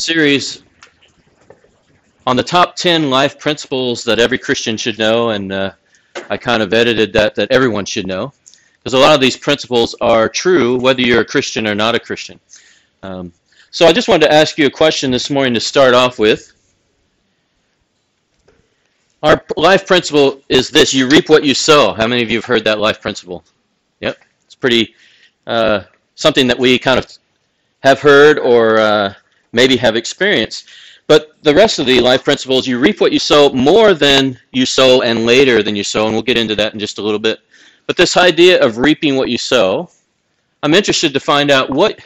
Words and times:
series 0.00 0.62
on 2.26 2.36
the 2.36 2.42
top 2.42 2.76
10 2.76 3.10
life 3.10 3.38
principles 3.38 4.04
that 4.04 4.18
every 4.18 4.38
Christian 4.38 4.76
should 4.76 4.98
know, 4.98 5.30
and 5.30 5.52
uh, 5.52 5.72
I 6.28 6.36
kind 6.36 6.62
of 6.62 6.72
edited 6.72 7.12
that 7.14 7.34
that 7.36 7.50
everyone 7.50 7.84
should 7.84 8.06
know, 8.06 8.32
because 8.78 8.94
a 8.94 8.98
lot 8.98 9.14
of 9.14 9.20
these 9.20 9.36
principles 9.36 9.94
are 10.00 10.28
true 10.28 10.78
whether 10.78 11.00
you're 11.00 11.22
a 11.22 11.24
Christian 11.24 11.66
or 11.66 11.74
not 11.74 11.94
a 11.94 12.00
Christian. 12.00 12.38
Um, 13.02 13.32
so 13.70 13.86
I 13.86 13.92
just 13.92 14.08
wanted 14.08 14.26
to 14.26 14.32
ask 14.32 14.58
you 14.58 14.66
a 14.66 14.70
question 14.70 15.10
this 15.10 15.30
morning 15.30 15.54
to 15.54 15.60
start 15.60 15.94
off 15.94 16.18
with. 16.18 16.52
Our 19.22 19.42
life 19.56 19.86
principle 19.86 20.40
is 20.48 20.70
this 20.70 20.94
you 20.94 21.08
reap 21.08 21.28
what 21.28 21.44
you 21.44 21.54
sow. 21.54 21.92
How 21.92 22.06
many 22.06 22.22
of 22.22 22.30
you 22.30 22.38
have 22.38 22.44
heard 22.44 22.64
that 22.64 22.78
life 22.78 23.00
principle? 23.00 23.42
Yep. 24.00 24.16
It's 24.44 24.54
pretty 24.54 24.94
uh, 25.46 25.82
something 26.14 26.46
that 26.46 26.58
we 26.58 26.78
kind 26.78 26.98
of 26.98 27.06
have 27.80 28.00
heard 28.00 28.38
or 28.38 28.78
uh, 28.78 29.14
maybe 29.52 29.76
have 29.76 29.96
experienced. 29.96 30.68
But 31.06 31.42
the 31.42 31.54
rest 31.54 31.78
of 31.78 31.86
the 31.86 32.00
life 32.00 32.22
principles, 32.22 32.66
you 32.66 32.78
reap 32.78 33.00
what 33.00 33.12
you 33.12 33.18
sow 33.18 33.50
more 33.50 33.94
than 33.94 34.38
you 34.52 34.66
sow 34.66 35.02
and 35.02 35.24
later 35.24 35.62
than 35.62 35.74
you 35.74 35.84
sow, 35.84 36.04
and 36.04 36.14
we'll 36.14 36.22
get 36.22 36.36
into 36.36 36.54
that 36.56 36.74
in 36.74 36.78
just 36.78 36.98
a 36.98 37.02
little 37.02 37.18
bit. 37.18 37.40
But 37.86 37.96
this 37.96 38.18
idea 38.18 38.62
of 38.62 38.76
reaping 38.76 39.16
what 39.16 39.30
you 39.30 39.38
sow, 39.38 39.90
I'm 40.62 40.74
interested 40.74 41.14
to 41.14 41.20
find 41.20 41.50
out 41.50 41.70
what 41.70 42.00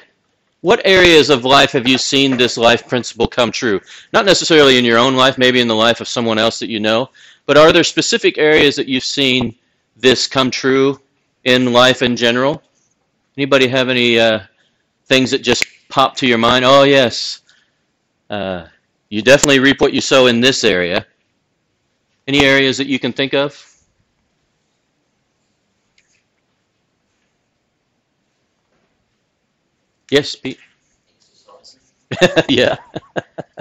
what 0.60 0.80
areas 0.84 1.28
of 1.28 1.44
life 1.44 1.72
have 1.72 1.88
you 1.88 1.98
seen 1.98 2.36
this 2.36 2.56
life 2.56 2.86
principle 2.86 3.26
come 3.26 3.50
true? 3.50 3.80
Not 4.12 4.24
necessarily 4.24 4.78
in 4.78 4.84
your 4.84 4.96
own 4.96 5.16
life, 5.16 5.36
maybe 5.36 5.60
in 5.60 5.66
the 5.66 5.74
life 5.74 6.00
of 6.00 6.06
someone 6.06 6.38
else 6.38 6.60
that 6.60 6.70
you 6.70 6.78
know, 6.78 7.10
but 7.46 7.56
are 7.56 7.72
there 7.72 7.82
specific 7.82 8.38
areas 8.38 8.76
that 8.76 8.86
you've 8.86 9.04
seen 9.04 9.56
this 9.96 10.28
come 10.28 10.52
true 10.52 11.00
in 11.42 11.72
life 11.72 12.02
in 12.02 12.14
general? 12.14 12.62
Anybody 13.36 13.66
have 13.66 13.88
any 13.88 14.20
uh, 14.20 14.42
things 15.06 15.32
that 15.32 15.42
just 15.42 15.66
pop 15.92 16.16
to 16.16 16.26
your 16.26 16.38
mind? 16.38 16.64
Oh, 16.64 16.84
yes. 16.84 17.42
Uh, 18.30 18.66
you 19.10 19.20
definitely 19.20 19.60
reap 19.60 19.82
what 19.82 19.92
you 19.92 20.00
sow 20.00 20.26
in 20.26 20.40
this 20.40 20.64
area. 20.64 21.06
Any 22.26 22.46
areas 22.46 22.78
that 22.78 22.86
you 22.86 22.98
can 22.98 23.12
think 23.12 23.34
of? 23.34 23.52
Yes, 30.10 30.34
Pete. 30.34 30.58
yeah. 32.48 32.76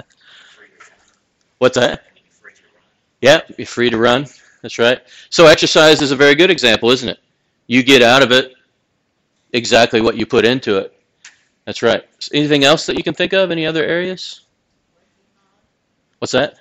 What's 1.58 1.76
that? 1.76 2.04
Yeah, 3.20 3.42
be 3.56 3.66
free 3.66 3.90
to 3.90 3.98
run. 3.98 4.26
That's 4.62 4.78
right. 4.78 5.02
So 5.28 5.46
exercise 5.46 6.00
is 6.00 6.12
a 6.12 6.16
very 6.16 6.34
good 6.34 6.50
example, 6.50 6.90
isn't 6.90 7.08
it? 7.08 7.18
You 7.66 7.82
get 7.82 8.00
out 8.00 8.22
of 8.22 8.32
it 8.32 8.54
exactly 9.52 10.00
what 10.00 10.16
you 10.16 10.24
put 10.24 10.46
into 10.46 10.78
it. 10.78 11.01
That's 11.64 11.82
right. 11.82 12.02
Anything 12.32 12.64
else 12.64 12.86
that 12.86 12.96
you 12.96 13.02
can 13.02 13.14
think 13.14 13.32
of? 13.32 13.50
Any 13.50 13.66
other 13.66 13.84
areas? 13.84 14.42
What's 16.18 16.32
that? 16.32 16.56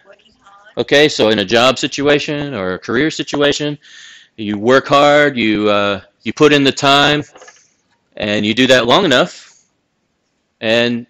Okay, 0.78 1.10
so 1.10 1.30
in 1.30 1.40
a 1.40 1.46
job 1.46 1.78
situation 1.78 2.54
or 2.54 2.76
a 2.76 2.80
career 2.80 3.12
situation, 3.12 3.78
you 4.38 4.58
work 4.58 4.88
hard, 4.88 5.38
you 5.38 5.70
uh, 5.70 6.02
you 6.24 6.34
put 6.34 6.54
in 6.54 6.64
the 6.64 6.72
time, 6.72 7.24
and 8.16 8.46
you 8.46 8.54
do 8.54 8.68
that 8.68 8.88
long 8.88 9.06
enough, 9.06 9.66
and 10.62 11.06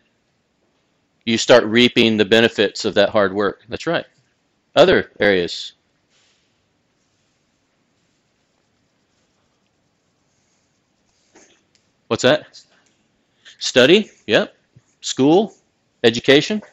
you 1.26 1.38
start 1.38 1.64
reaping 1.66 2.18
the 2.18 2.26
benefits 2.26 2.86
of 2.86 2.94
that 2.96 3.10
hard 3.10 3.34
work. 3.34 3.64
That's 3.70 3.86
right. 3.88 4.06
Other 4.76 5.12
areas. 5.20 5.74
What's 12.08 12.24
that? 12.24 12.62
Study, 13.62 14.10
yep. 14.26 14.56
School, 15.02 15.54
education. 16.04 16.64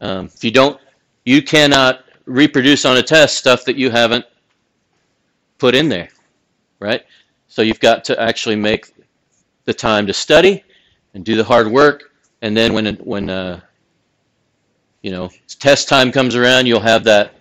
Um, 0.00 0.26
if 0.26 0.44
you 0.44 0.52
don't, 0.52 0.80
you 1.24 1.42
cannot 1.42 2.04
reproduce 2.24 2.84
on 2.84 2.96
a 2.98 3.02
test 3.02 3.36
stuff 3.36 3.64
that 3.64 3.74
you 3.74 3.90
haven't 3.90 4.24
put 5.58 5.74
in 5.74 5.88
there, 5.88 6.08
right? 6.78 7.04
So 7.48 7.62
you've 7.62 7.80
got 7.80 8.04
to 8.04 8.20
actually 8.20 8.54
make 8.54 8.94
the 9.64 9.74
time 9.74 10.06
to 10.06 10.12
study 10.12 10.62
and 11.14 11.24
do 11.24 11.34
the 11.34 11.42
hard 11.42 11.66
work, 11.66 12.12
and 12.42 12.56
then 12.56 12.74
when 12.74 12.94
when 12.98 13.28
uh, 13.28 13.60
you 15.02 15.10
know 15.10 15.28
test 15.58 15.88
time 15.88 16.12
comes 16.12 16.36
around, 16.36 16.66
you'll 16.66 16.78
have 16.78 17.02
that 17.04 17.34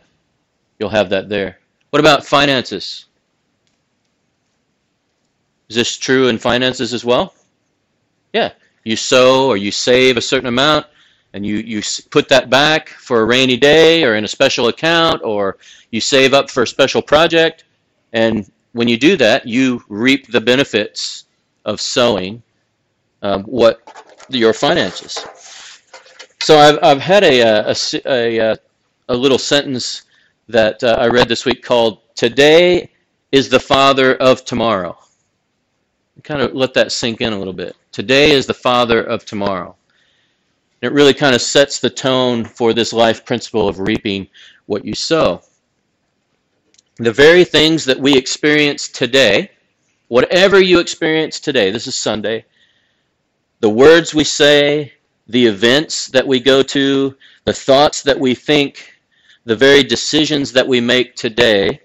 you'll 0.79 0.89
have 0.89 1.11
that 1.11 1.29
there. 1.29 1.59
What 1.91 1.99
about 1.99 2.25
finances? 2.25 3.05
Is 5.69 5.75
this 5.75 5.95
true 5.95 6.29
in 6.29 6.39
finances 6.39 6.91
as 6.91 7.05
well? 7.05 7.35
Yeah, 8.33 8.51
you 8.83 8.95
sow 8.95 9.47
or 9.47 9.57
you 9.57 9.71
save 9.71 10.17
a 10.17 10.21
certain 10.21 10.47
amount, 10.47 10.85
and 11.33 11.45
you 11.45 11.57
you 11.57 11.81
put 12.09 12.27
that 12.29 12.49
back 12.49 12.89
for 12.89 13.21
a 13.21 13.25
rainy 13.25 13.57
day 13.57 14.03
or 14.03 14.15
in 14.15 14.23
a 14.23 14.27
special 14.27 14.67
account, 14.67 15.21
or 15.23 15.57
you 15.91 16.01
save 16.01 16.33
up 16.33 16.49
for 16.49 16.63
a 16.63 16.67
special 16.67 17.01
project, 17.01 17.65
and 18.13 18.49
when 18.73 18.87
you 18.87 18.97
do 18.97 19.17
that, 19.17 19.47
you 19.47 19.83
reap 19.89 20.27
the 20.27 20.41
benefits 20.41 21.25
of 21.65 21.81
sowing 21.81 22.41
um, 23.21 23.43
what 23.43 23.81
your 24.29 24.53
finances. 24.53 25.17
So 26.39 26.57
I've, 26.57 26.79
I've 26.81 27.01
had 27.01 27.23
a, 27.23 27.71
a, 27.71 27.75
a, 28.05 28.57
a 29.09 29.15
little 29.15 29.39
sentence 29.39 30.03
that 30.47 30.83
uh, 30.83 30.95
I 30.99 31.07
read 31.07 31.27
this 31.27 31.43
week 31.45 31.63
called 31.63 31.99
Today 32.15 32.89
is 33.31 33.49
the 33.49 33.59
Father 33.59 34.15
of 34.15 34.45
Tomorrow. 34.45 34.97
Kind 36.23 36.41
of 36.41 36.53
let 36.53 36.73
that 36.75 36.91
sink 36.91 37.21
in 37.21 37.33
a 37.33 37.37
little 37.37 37.53
bit. 37.53 37.75
Today 37.97 38.29
is 38.29 38.45
the 38.45 38.53
Father 38.53 39.01
of 39.01 39.25
Tomorrow. 39.25 39.75
It 40.83 40.91
really 40.91 41.15
kind 41.15 41.33
of 41.33 41.41
sets 41.41 41.79
the 41.79 41.89
tone 41.89 42.45
for 42.45 42.71
this 42.71 42.93
life 42.93 43.25
principle 43.25 43.67
of 43.67 43.79
reaping 43.79 44.27
what 44.67 44.85
you 44.85 44.93
sow. 44.93 45.41
The 46.97 47.11
very 47.11 47.43
things 47.43 47.85
that 47.85 47.99
we 47.99 48.15
experience 48.15 48.87
today, 48.87 49.49
whatever 50.09 50.61
you 50.61 50.79
experience 50.79 51.39
today, 51.39 51.71
this 51.71 51.87
is 51.87 51.95
Sunday, 51.95 52.45
the 53.61 53.69
words 53.71 54.13
we 54.13 54.23
say, 54.23 54.93
the 55.27 55.47
events 55.47 56.05
that 56.09 56.27
we 56.27 56.39
go 56.39 56.61
to, 56.61 57.17
the 57.45 57.53
thoughts 57.53 58.03
that 58.03 58.19
we 58.19 58.35
think, 58.35 58.93
the 59.45 59.55
very 59.55 59.81
decisions 59.81 60.51
that 60.51 60.67
we 60.67 60.79
make 60.79 61.15
today, 61.15 61.81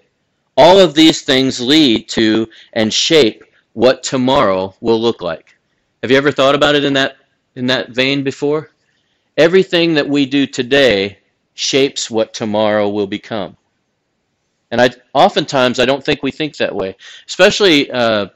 all 0.58 0.78
of 0.78 0.92
these 0.92 1.22
things 1.22 1.58
lead 1.58 2.06
to 2.10 2.50
and 2.74 2.92
shape 2.92 3.44
what 3.72 4.02
tomorrow 4.02 4.74
will 4.82 5.00
look 5.00 5.22
like. 5.22 5.51
Have 6.02 6.10
you 6.10 6.16
ever 6.16 6.32
thought 6.32 6.56
about 6.56 6.74
it 6.74 6.84
in 6.84 6.94
that 6.94 7.16
in 7.54 7.66
that 7.66 7.90
vein 7.90 8.24
before? 8.24 8.70
Everything 9.36 9.94
that 9.94 10.08
we 10.08 10.26
do 10.26 10.46
today 10.46 11.18
shapes 11.54 12.10
what 12.10 12.34
tomorrow 12.34 12.88
will 12.88 13.06
become. 13.06 13.56
And 14.72 14.80
I 14.80 14.90
oftentimes 15.14 15.78
I 15.78 15.84
don't 15.84 16.04
think 16.04 16.22
we 16.22 16.32
think 16.32 16.56
that 16.56 16.74
way, 16.74 16.96
especially 17.26 17.90
uh, 17.90 18.26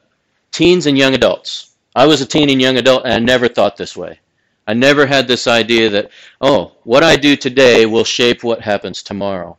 teens 0.51 0.85
and 0.85 0.97
young 0.97 1.13
adults. 1.13 1.71
I 1.93 2.05
was 2.05 2.21
a 2.21 2.25
teen 2.25 2.49
and 2.49 2.61
young 2.61 2.77
adult, 2.77 3.03
and 3.05 3.13
I 3.13 3.19
never 3.19 3.47
thought 3.47 3.75
this 3.75 3.97
way. 3.97 4.19
I 4.67 4.73
never 4.73 5.05
had 5.05 5.27
this 5.27 5.47
idea 5.47 5.89
that, 5.89 6.11
oh, 6.41 6.73
what 6.83 7.03
I 7.03 7.15
do 7.15 7.35
today 7.35 7.85
will 7.85 8.03
shape 8.03 8.43
what 8.43 8.61
happens 8.61 9.01
tomorrow. 9.01 9.57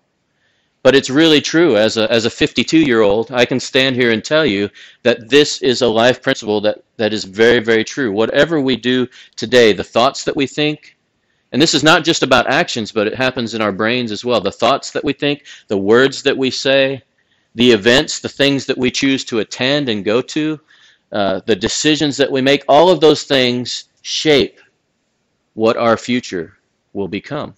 But 0.88 0.96
it's 0.96 1.10
really 1.10 1.42
true. 1.42 1.76
As 1.76 1.98
a, 1.98 2.10
as 2.10 2.24
a 2.24 2.30
52 2.30 2.78
year 2.78 3.02
old, 3.02 3.30
I 3.30 3.44
can 3.44 3.60
stand 3.60 3.94
here 3.94 4.10
and 4.10 4.24
tell 4.24 4.46
you 4.46 4.70
that 5.02 5.28
this 5.28 5.60
is 5.60 5.82
a 5.82 5.86
life 5.86 6.22
principle 6.22 6.62
that, 6.62 6.82
that 6.96 7.12
is 7.12 7.24
very, 7.24 7.58
very 7.58 7.84
true. 7.84 8.10
Whatever 8.10 8.58
we 8.58 8.74
do 8.74 9.06
today, 9.36 9.74
the 9.74 9.84
thoughts 9.84 10.24
that 10.24 10.34
we 10.34 10.46
think, 10.46 10.96
and 11.52 11.60
this 11.60 11.74
is 11.74 11.82
not 11.82 12.04
just 12.06 12.22
about 12.22 12.50
actions, 12.50 12.90
but 12.90 13.06
it 13.06 13.14
happens 13.14 13.52
in 13.52 13.60
our 13.60 13.70
brains 13.70 14.10
as 14.10 14.24
well. 14.24 14.40
The 14.40 14.50
thoughts 14.50 14.90
that 14.92 15.04
we 15.04 15.12
think, 15.12 15.44
the 15.66 15.76
words 15.76 16.22
that 16.22 16.38
we 16.38 16.50
say, 16.50 17.02
the 17.54 17.70
events, 17.70 18.20
the 18.20 18.30
things 18.30 18.64
that 18.64 18.78
we 18.78 18.90
choose 18.90 19.26
to 19.26 19.40
attend 19.40 19.90
and 19.90 20.06
go 20.06 20.22
to, 20.22 20.58
uh, 21.12 21.42
the 21.44 21.56
decisions 21.56 22.16
that 22.16 22.32
we 22.32 22.40
make, 22.40 22.64
all 22.66 22.88
of 22.88 23.00
those 23.00 23.24
things 23.24 23.90
shape 24.00 24.58
what 25.52 25.76
our 25.76 25.98
future 25.98 26.56
will 26.94 27.08
become. 27.08 27.54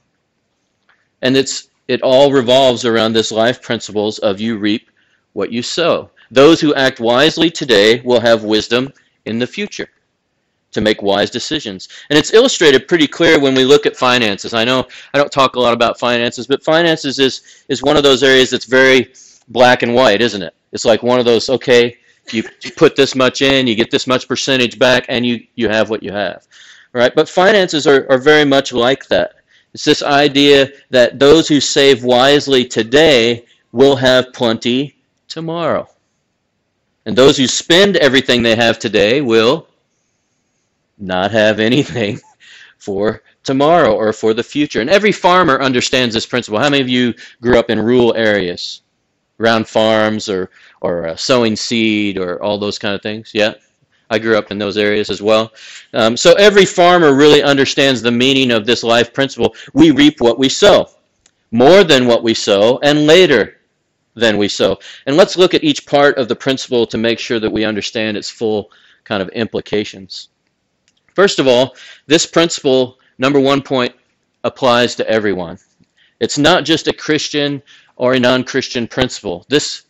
And 1.23 1.37
it's 1.37 1.70
it 1.91 2.03
all 2.03 2.33
revolves 2.33 2.85
around 2.85 3.13
this 3.13 3.33
life 3.33 3.61
principles 3.61 4.19
of 4.21 4.41
you 4.41 4.57
reap 4.57 4.91
what 5.33 5.53
you 5.53 5.63
sow. 5.63 6.11
Those 6.31 6.61
who 6.61 6.73
act 6.75 7.01
wisely 7.01 7.51
today 7.51 8.01
will 8.03 8.21
have 8.21 8.45
wisdom 8.45 8.93
in 9.25 9.41
the 9.41 9.47
future 9.47 9.89
to 10.71 10.81
make 10.81 11.03
wise 11.03 11.31
decisions. 11.31 11.89
And 12.09 12.17
it's 12.17 12.33
illustrated 12.33 12.87
pretty 12.87 13.09
clear 13.09 13.41
when 13.41 13.57
we 13.57 13.65
look 13.65 13.87
at 13.87 13.97
finances. 13.97 14.55
I 14.55 14.65
know 14.65 14.87
I 15.13 15.19
don't 15.19 15.33
talk 15.33 15.57
a 15.57 15.61
lot 15.61 15.75
about 15.75 15.99
finances, 15.99 16.47
but 16.47 16.63
finances 16.63 17.19
is 17.19 17.65
is 17.69 17.83
one 17.83 17.97
of 17.97 18.05
those 18.05 18.23
areas 18.23 18.51
that's 18.51 18.67
very 18.67 19.13
black 19.49 19.83
and 19.83 19.93
white, 19.93 20.21
isn't 20.23 20.43
it? 20.43 20.55
It's 20.71 20.85
like 20.85 21.03
one 21.03 21.19
of 21.19 21.25
those 21.25 21.51
okay, 21.51 21.99
you, 22.31 22.45
put 22.77 22.95
this 22.95 23.17
much 23.17 23.43
in, 23.43 23.67
you 23.67 23.75
get 23.75 23.91
this 23.91 24.07
much 24.07 24.29
percentage 24.29 24.79
back, 24.79 25.07
and 25.09 25.27
you, 25.27 25.45
you 25.57 25.69
have 25.69 25.91
what 25.91 26.05
you 26.05 26.13
have. 26.13 26.47
Right? 26.93 27.13
But 27.13 27.29
finances 27.29 27.89
are, 27.89 28.07
are 28.09 28.19
very 28.19 28.45
much 28.45 28.73
like 28.73 29.07
that. 29.09 29.40
It's 29.73 29.85
this 29.85 30.03
idea 30.03 30.71
that 30.91 31.19
those 31.19 31.49
who 31.49 31.61
save 31.61 32.03
wisely 32.03 32.65
today 32.65 33.45
will 33.73 33.97
have 33.97 34.33
plenty 34.33 34.97
tomorrow. 35.29 35.89
And 37.07 37.17
those 37.17 37.37
who 37.37 37.47
spend 37.47 37.97
everything 37.97 38.43
they 38.43 38.57
have 38.57 38.79
today 38.79 39.21
will 39.21 39.69
not 40.99 41.31
have 41.31 41.61
anything 41.71 42.21
for 42.79 43.23
tomorrow 43.45 43.95
or 43.95 44.13
for 44.13 44.35
the 44.35 44.43
future. 44.43 44.81
And 44.81 44.91
every 44.91 45.13
farmer 45.13 45.61
understands 45.61 46.15
this 46.15 46.27
principle. 46.27 46.59
How 46.59 46.69
many 46.69 46.83
of 46.83 46.89
you 46.89 47.15
grew 47.41 47.59
up 47.59 47.71
in 47.71 47.81
rural 47.81 48.15
areas, 48.15 48.83
around 49.39 49.69
farms 49.69 50.29
or, 50.29 50.51
or 50.81 51.09
uh, 51.09 51.17
sowing 51.17 51.57
seed 51.57 52.19
or 52.19 52.43
all 52.43 52.59
those 52.59 52.79
kind 52.79 52.95
of 52.95 53.03
things? 53.03 53.31
Yeah? 53.33 53.55
I 54.11 54.19
grew 54.19 54.37
up 54.37 54.51
in 54.51 54.59
those 54.59 54.77
areas 54.77 55.09
as 55.09 55.23
well. 55.23 55.53
Um, 55.95 56.17
so 56.17 56.35
every 56.35 56.67
farmer 56.67 57.15
really 57.15 57.43
understands 57.43 58.03
the 58.03 58.11
meaning 58.11 58.51
of 58.51 58.67
this 58.67 58.83
life 58.83 59.15
principle. 59.15 59.55
We 59.73 59.93
reap 59.93 60.21
what 60.21 60.39
we 60.39 60.49
sow, 60.49 60.91
more 61.53 61.85
than 61.85 62.07
what 62.07 62.23
we 62.23 62.35
sow, 62.35 62.79
and 62.83 63.07
later 63.07 63.59
than 64.17 64.37
we 64.37 64.49
sow. 64.49 64.79
And 65.07 65.17
let's 65.17 65.37
look 65.37 65.55
at 65.55 65.65
each 65.65 65.87
part 65.87 66.19
of 66.19 66.29
the 66.29 66.37
principle 66.37 66.87
to 66.87 66.99
make 66.99 67.19
sure 67.19 67.41
that 67.41 67.51
we 67.51 67.65
understand 67.65 68.17
its 68.17 68.29
full 68.29 68.71
kind 69.05 69.23
of 69.23 69.29
implications. 69.31 70.29
First 71.15 71.39
of 71.39 71.47
all, 71.47 71.77
this 72.07 72.27
principle, 72.27 72.99
number 73.19 73.41
one 73.41 73.63
point, 73.63 73.95
applies 74.45 74.95
to 74.97 75.09
everyone. 75.09 75.59
It's 76.19 76.39
not 76.39 76.65
just 76.65 76.89
a 76.89 76.93
Christian 76.93 77.63
or 77.97 78.15
a 78.15 78.21
non-Christian 78.21 78.89
principle. 78.89 79.47
This 79.49 79.83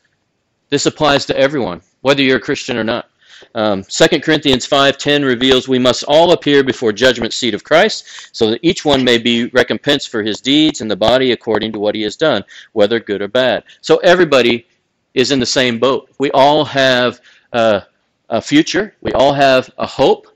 this 0.69 0.87
applies 0.87 1.27
to 1.27 1.37
everyone, 1.37 1.83
whether 2.03 2.23
you're 2.23 2.37
a 2.37 2.41
Christian 2.41 2.77
or 2.77 2.85
not. 2.85 3.10
Um, 3.55 3.85
2 3.85 4.21
Corinthians 4.21 4.67
5.10 4.67 5.25
reveals 5.25 5.69
we 5.69 5.79
must 5.79 6.05
all 6.05 6.33
appear 6.33 6.63
before 6.63 6.93
judgment 6.93 7.33
seat 7.33 7.55
of 7.55 7.65
Christ, 7.65 8.31
so 8.33 8.51
that 8.51 8.61
each 8.63 8.85
one 8.85 9.05
may 9.05 9.19
be 9.19 9.47
recompensed 9.47 10.09
for 10.09 10.23
his 10.23 10.41
deeds 10.41 10.81
in 10.81 10.89
the 10.89 10.97
body 10.97 11.33
according 11.33 11.73
to 11.73 11.79
what 11.79 11.95
he 11.95 12.03
has 12.03 12.17
done, 12.17 12.45
whether 12.73 13.01
good 13.01 13.23
or 13.23 13.29
bad. 13.29 13.65
So 13.81 13.97
everybody 13.99 14.67
is 15.15 15.31
in 15.31 15.41
the 15.41 15.47
same 15.47 15.79
boat. 15.79 16.09
We 16.19 16.31
all 16.33 16.65
have 16.65 17.21
uh, 17.53 17.81
a 18.29 18.41
future. 18.41 18.95
We 19.01 19.13
all 19.13 19.33
have 19.33 19.71
a 19.79 19.87
hope. 19.87 20.27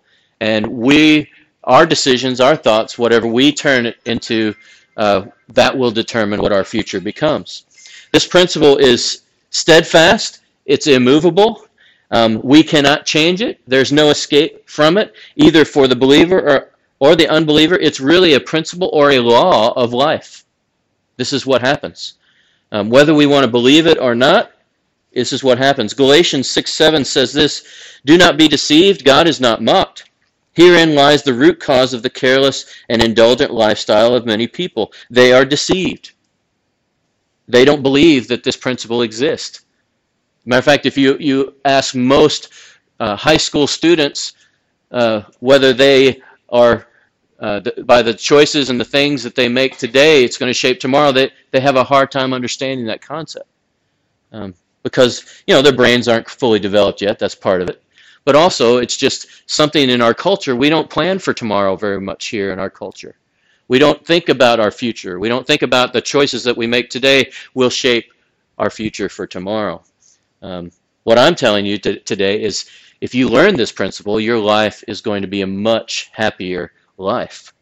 And 0.40 0.66
we, 0.66 1.30
our 1.64 1.86
decisions, 1.86 2.40
our 2.40 2.56
thoughts, 2.56 2.98
whatever 2.98 3.26
we 3.26 3.52
turn 3.52 3.86
it 3.86 3.96
into, 4.04 4.54
uh, 4.96 5.26
that 5.48 5.76
will 5.76 5.90
determine 5.90 6.40
what 6.40 6.52
our 6.52 6.64
future 6.64 7.00
becomes. 7.00 7.64
This 8.12 8.26
principle 8.26 8.76
is 8.76 9.22
steadfast. 9.50 10.40
It's 10.66 10.86
immovable. 10.86 11.63
Um, 12.14 12.40
we 12.44 12.62
cannot 12.62 13.06
change 13.06 13.42
it. 13.42 13.60
There's 13.66 13.90
no 13.90 14.10
escape 14.10 14.70
from 14.70 14.98
it, 14.98 15.14
either 15.34 15.64
for 15.64 15.88
the 15.88 15.96
believer 15.96 16.38
or, 16.48 16.70
or 17.00 17.16
the 17.16 17.28
unbeliever. 17.28 17.74
It's 17.74 17.98
really 17.98 18.34
a 18.34 18.40
principle 18.40 18.88
or 18.92 19.10
a 19.10 19.18
law 19.18 19.72
of 19.72 19.92
life. 19.92 20.44
This 21.16 21.32
is 21.32 21.44
what 21.44 21.60
happens. 21.60 22.14
Um, 22.70 22.88
whether 22.88 23.14
we 23.14 23.26
want 23.26 23.44
to 23.44 23.50
believe 23.50 23.88
it 23.88 23.98
or 23.98 24.14
not, 24.14 24.52
this 25.12 25.32
is 25.32 25.42
what 25.42 25.58
happens. 25.58 25.92
Galatians 25.92 26.48
6 26.48 26.72
7 26.72 27.04
says 27.04 27.32
this 27.32 27.64
Do 28.04 28.16
not 28.16 28.36
be 28.36 28.46
deceived, 28.46 29.04
God 29.04 29.26
is 29.26 29.40
not 29.40 29.60
mocked. 29.60 30.08
Herein 30.52 30.94
lies 30.94 31.24
the 31.24 31.34
root 31.34 31.58
cause 31.58 31.92
of 31.92 32.04
the 32.04 32.10
careless 32.10 32.64
and 32.88 33.02
indulgent 33.02 33.52
lifestyle 33.52 34.14
of 34.14 34.24
many 34.24 34.46
people. 34.46 34.92
They 35.10 35.32
are 35.32 35.44
deceived. 35.44 36.12
They 37.48 37.64
don't 37.64 37.82
believe 37.82 38.28
that 38.28 38.44
this 38.44 38.56
principle 38.56 39.02
exists. 39.02 39.63
Matter 40.46 40.58
of 40.58 40.64
fact, 40.64 40.86
if 40.86 40.96
you, 40.98 41.16
you 41.18 41.54
ask 41.64 41.94
most 41.94 42.52
uh, 43.00 43.16
high 43.16 43.36
school 43.36 43.66
students 43.66 44.34
uh, 44.90 45.22
whether 45.40 45.72
they 45.72 46.20
are, 46.50 46.86
uh, 47.40 47.60
by 47.84 48.02
the 48.02 48.14
choices 48.14 48.70
and 48.70 48.78
the 48.78 48.84
things 48.84 49.22
that 49.22 49.34
they 49.34 49.48
make 49.48 49.78
today, 49.78 50.24
it's 50.24 50.38
going 50.38 50.50
to 50.50 50.54
shape 50.54 50.78
tomorrow, 50.80 51.12
they, 51.12 51.30
they 51.50 51.60
have 51.60 51.76
a 51.76 51.84
hard 51.84 52.10
time 52.10 52.32
understanding 52.32 52.86
that 52.86 53.00
concept. 53.00 53.48
Um, 54.32 54.54
because, 54.82 55.42
you 55.46 55.54
know, 55.54 55.62
their 55.62 55.72
brains 55.72 56.08
aren't 56.08 56.28
fully 56.28 56.58
developed 56.58 57.00
yet. 57.00 57.18
That's 57.18 57.34
part 57.34 57.62
of 57.62 57.68
it. 57.68 57.82
But 58.24 58.36
also, 58.36 58.78
it's 58.78 58.96
just 58.96 59.50
something 59.50 59.90
in 59.90 60.00
our 60.00 60.14
culture. 60.14 60.54
We 60.56 60.68
don't 60.68 60.88
plan 60.88 61.18
for 61.18 61.34
tomorrow 61.34 61.76
very 61.76 62.00
much 62.00 62.26
here 62.26 62.52
in 62.52 62.58
our 62.58 62.70
culture. 62.70 63.16
We 63.68 63.78
don't 63.78 64.04
think 64.04 64.28
about 64.28 64.60
our 64.60 64.70
future. 64.70 65.18
We 65.18 65.28
don't 65.28 65.46
think 65.46 65.62
about 65.62 65.92
the 65.92 66.00
choices 66.00 66.44
that 66.44 66.56
we 66.56 66.66
make 66.66 66.90
today 66.90 67.32
will 67.54 67.70
shape 67.70 68.12
our 68.58 68.70
future 68.70 69.08
for 69.08 69.26
tomorrow. 69.26 69.82
Um, 70.44 70.70
what 71.04 71.18
I'm 71.18 71.34
telling 71.34 71.64
you 71.64 71.78
today 71.78 72.42
is 72.42 72.68
if 73.00 73.14
you 73.14 73.30
learn 73.30 73.56
this 73.56 73.72
principle, 73.72 74.20
your 74.20 74.38
life 74.38 74.84
is 74.86 75.00
going 75.00 75.22
to 75.22 75.28
be 75.28 75.40
a 75.40 75.46
much 75.46 76.10
happier 76.12 76.72
life 76.98 77.54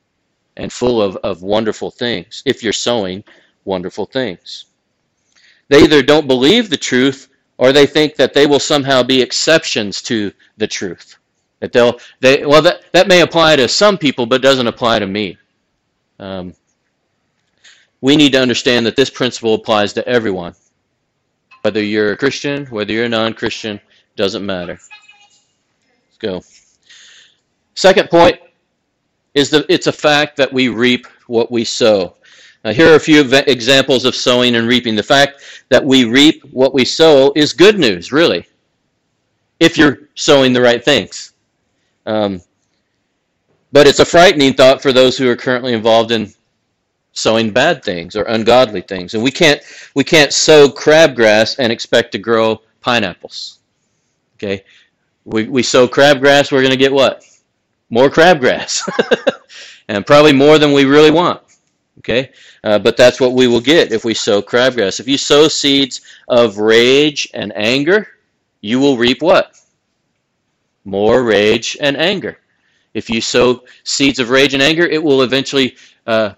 and 0.56 0.72
full 0.72 1.00
of, 1.00 1.16
of 1.18 1.42
wonderful 1.42 1.92
things 1.92 2.42
if 2.44 2.60
you're 2.62 2.72
sowing 2.72 3.22
wonderful 3.64 4.04
things. 4.04 4.66
They 5.68 5.84
either 5.84 6.02
don't 6.02 6.26
believe 6.26 6.68
the 6.68 6.76
truth 6.76 7.28
or 7.56 7.72
they 7.72 7.86
think 7.86 8.16
that 8.16 8.34
they 8.34 8.46
will 8.46 8.58
somehow 8.58 9.04
be 9.04 9.22
exceptions 9.22 10.02
to 10.02 10.32
the 10.56 10.66
truth. 10.66 11.16
That 11.60 11.72
they'll, 11.72 12.00
they, 12.18 12.44
well, 12.44 12.62
that, 12.62 12.82
that 12.92 13.06
may 13.06 13.20
apply 13.20 13.56
to 13.56 13.68
some 13.68 13.96
people, 13.96 14.26
but 14.26 14.42
doesn't 14.42 14.66
apply 14.66 14.98
to 14.98 15.06
me. 15.06 15.38
Um, 16.18 16.52
we 18.00 18.16
need 18.16 18.32
to 18.32 18.42
understand 18.42 18.84
that 18.86 18.96
this 18.96 19.10
principle 19.10 19.54
applies 19.54 19.92
to 19.92 20.06
everyone. 20.08 20.56
Whether 21.62 21.82
you're 21.82 22.12
a 22.12 22.16
Christian, 22.16 22.66
whether 22.66 22.92
you're 22.92 23.04
a 23.04 23.08
non-Christian, 23.08 23.80
doesn't 24.16 24.44
matter. 24.44 24.78
Let's 26.08 26.18
go. 26.18 26.42
Second 27.74 28.10
point 28.10 28.38
is 29.34 29.48
that 29.50 29.66
it's 29.68 29.86
a 29.86 29.92
fact 29.92 30.36
that 30.36 30.52
we 30.52 30.68
reap 30.68 31.06
what 31.26 31.50
we 31.50 31.64
sow. 31.64 32.16
Now, 32.64 32.72
here 32.72 32.92
are 32.92 32.96
a 32.96 33.00
few 33.00 33.20
examples 33.20 34.04
of 34.04 34.14
sowing 34.14 34.56
and 34.56 34.68
reaping. 34.68 34.94
The 34.94 35.02
fact 35.02 35.42
that 35.68 35.84
we 35.84 36.04
reap 36.04 36.42
what 36.52 36.74
we 36.74 36.84
sow 36.84 37.32
is 37.34 37.52
good 37.52 37.78
news, 37.78 38.12
really, 38.12 38.46
if 39.58 39.78
you're 39.78 40.08
sowing 40.14 40.52
the 40.52 40.60
right 40.60 40.84
things. 40.84 41.32
Um, 42.06 42.42
but 43.72 43.86
it's 43.86 44.00
a 44.00 44.04
frightening 44.04 44.54
thought 44.54 44.82
for 44.82 44.92
those 44.92 45.16
who 45.16 45.28
are 45.28 45.36
currently 45.36 45.72
involved 45.72 46.10
in 46.10 46.32
sowing 47.12 47.50
bad 47.50 47.84
things 47.84 48.16
or 48.16 48.22
ungodly 48.24 48.80
things. 48.80 49.14
And 49.14 49.22
we 49.22 49.30
can't 49.30 49.60
we 49.94 50.04
can't 50.04 50.32
sow 50.32 50.68
crabgrass 50.68 51.58
and 51.58 51.72
expect 51.72 52.12
to 52.12 52.18
grow 52.18 52.62
pineapples. 52.80 53.58
Okay? 54.36 54.64
We 55.24 55.48
we 55.48 55.62
sow 55.62 55.86
crabgrass, 55.86 56.50
we're 56.50 56.62
going 56.62 56.70
to 56.70 56.76
get 56.76 56.92
what? 56.92 57.24
More 57.90 58.08
crabgrass. 58.08 58.88
and 59.88 60.06
probably 60.06 60.32
more 60.32 60.58
than 60.58 60.72
we 60.72 60.84
really 60.84 61.10
want. 61.10 61.42
Okay? 61.98 62.30
Uh, 62.64 62.78
but 62.78 62.96
that's 62.96 63.20
what 63.20 63.32
we 63.32 63.46
will 63.46 63.60
get 63.60 63.92
if 63.92 64.04
we 64.04 64.14
sow 64.14 64.40
crabgrass. 64.40 64.98
If 64.98 65.08
you 65.08 65.18
sow 65.18 65.48
seeds 65.48 66.00
of 66.28 66.58
rage 66.58 67.28
and 67.34 67.52
anger, 67.54 68.08
you 68.60 68.80
will 68.80 68.96
reap 68.96 69.20
what? 69.22 69.56
More 70.84 71.22
rage 71.22 71.76
and 71.80 71.96
anger. 71.96 72.38
If 72.94 73.08
you 73.08 73.20
sow 73.20 73.64
seeds 73.84 74.18
of 74.18 74.30
rage 74.30 74.54
and 74.54 74.62
anger, 74.62 74.84
it 74.84 75.02
will 75.02 75.22
eventually 75.22 75.76
uh, 76.06 76.32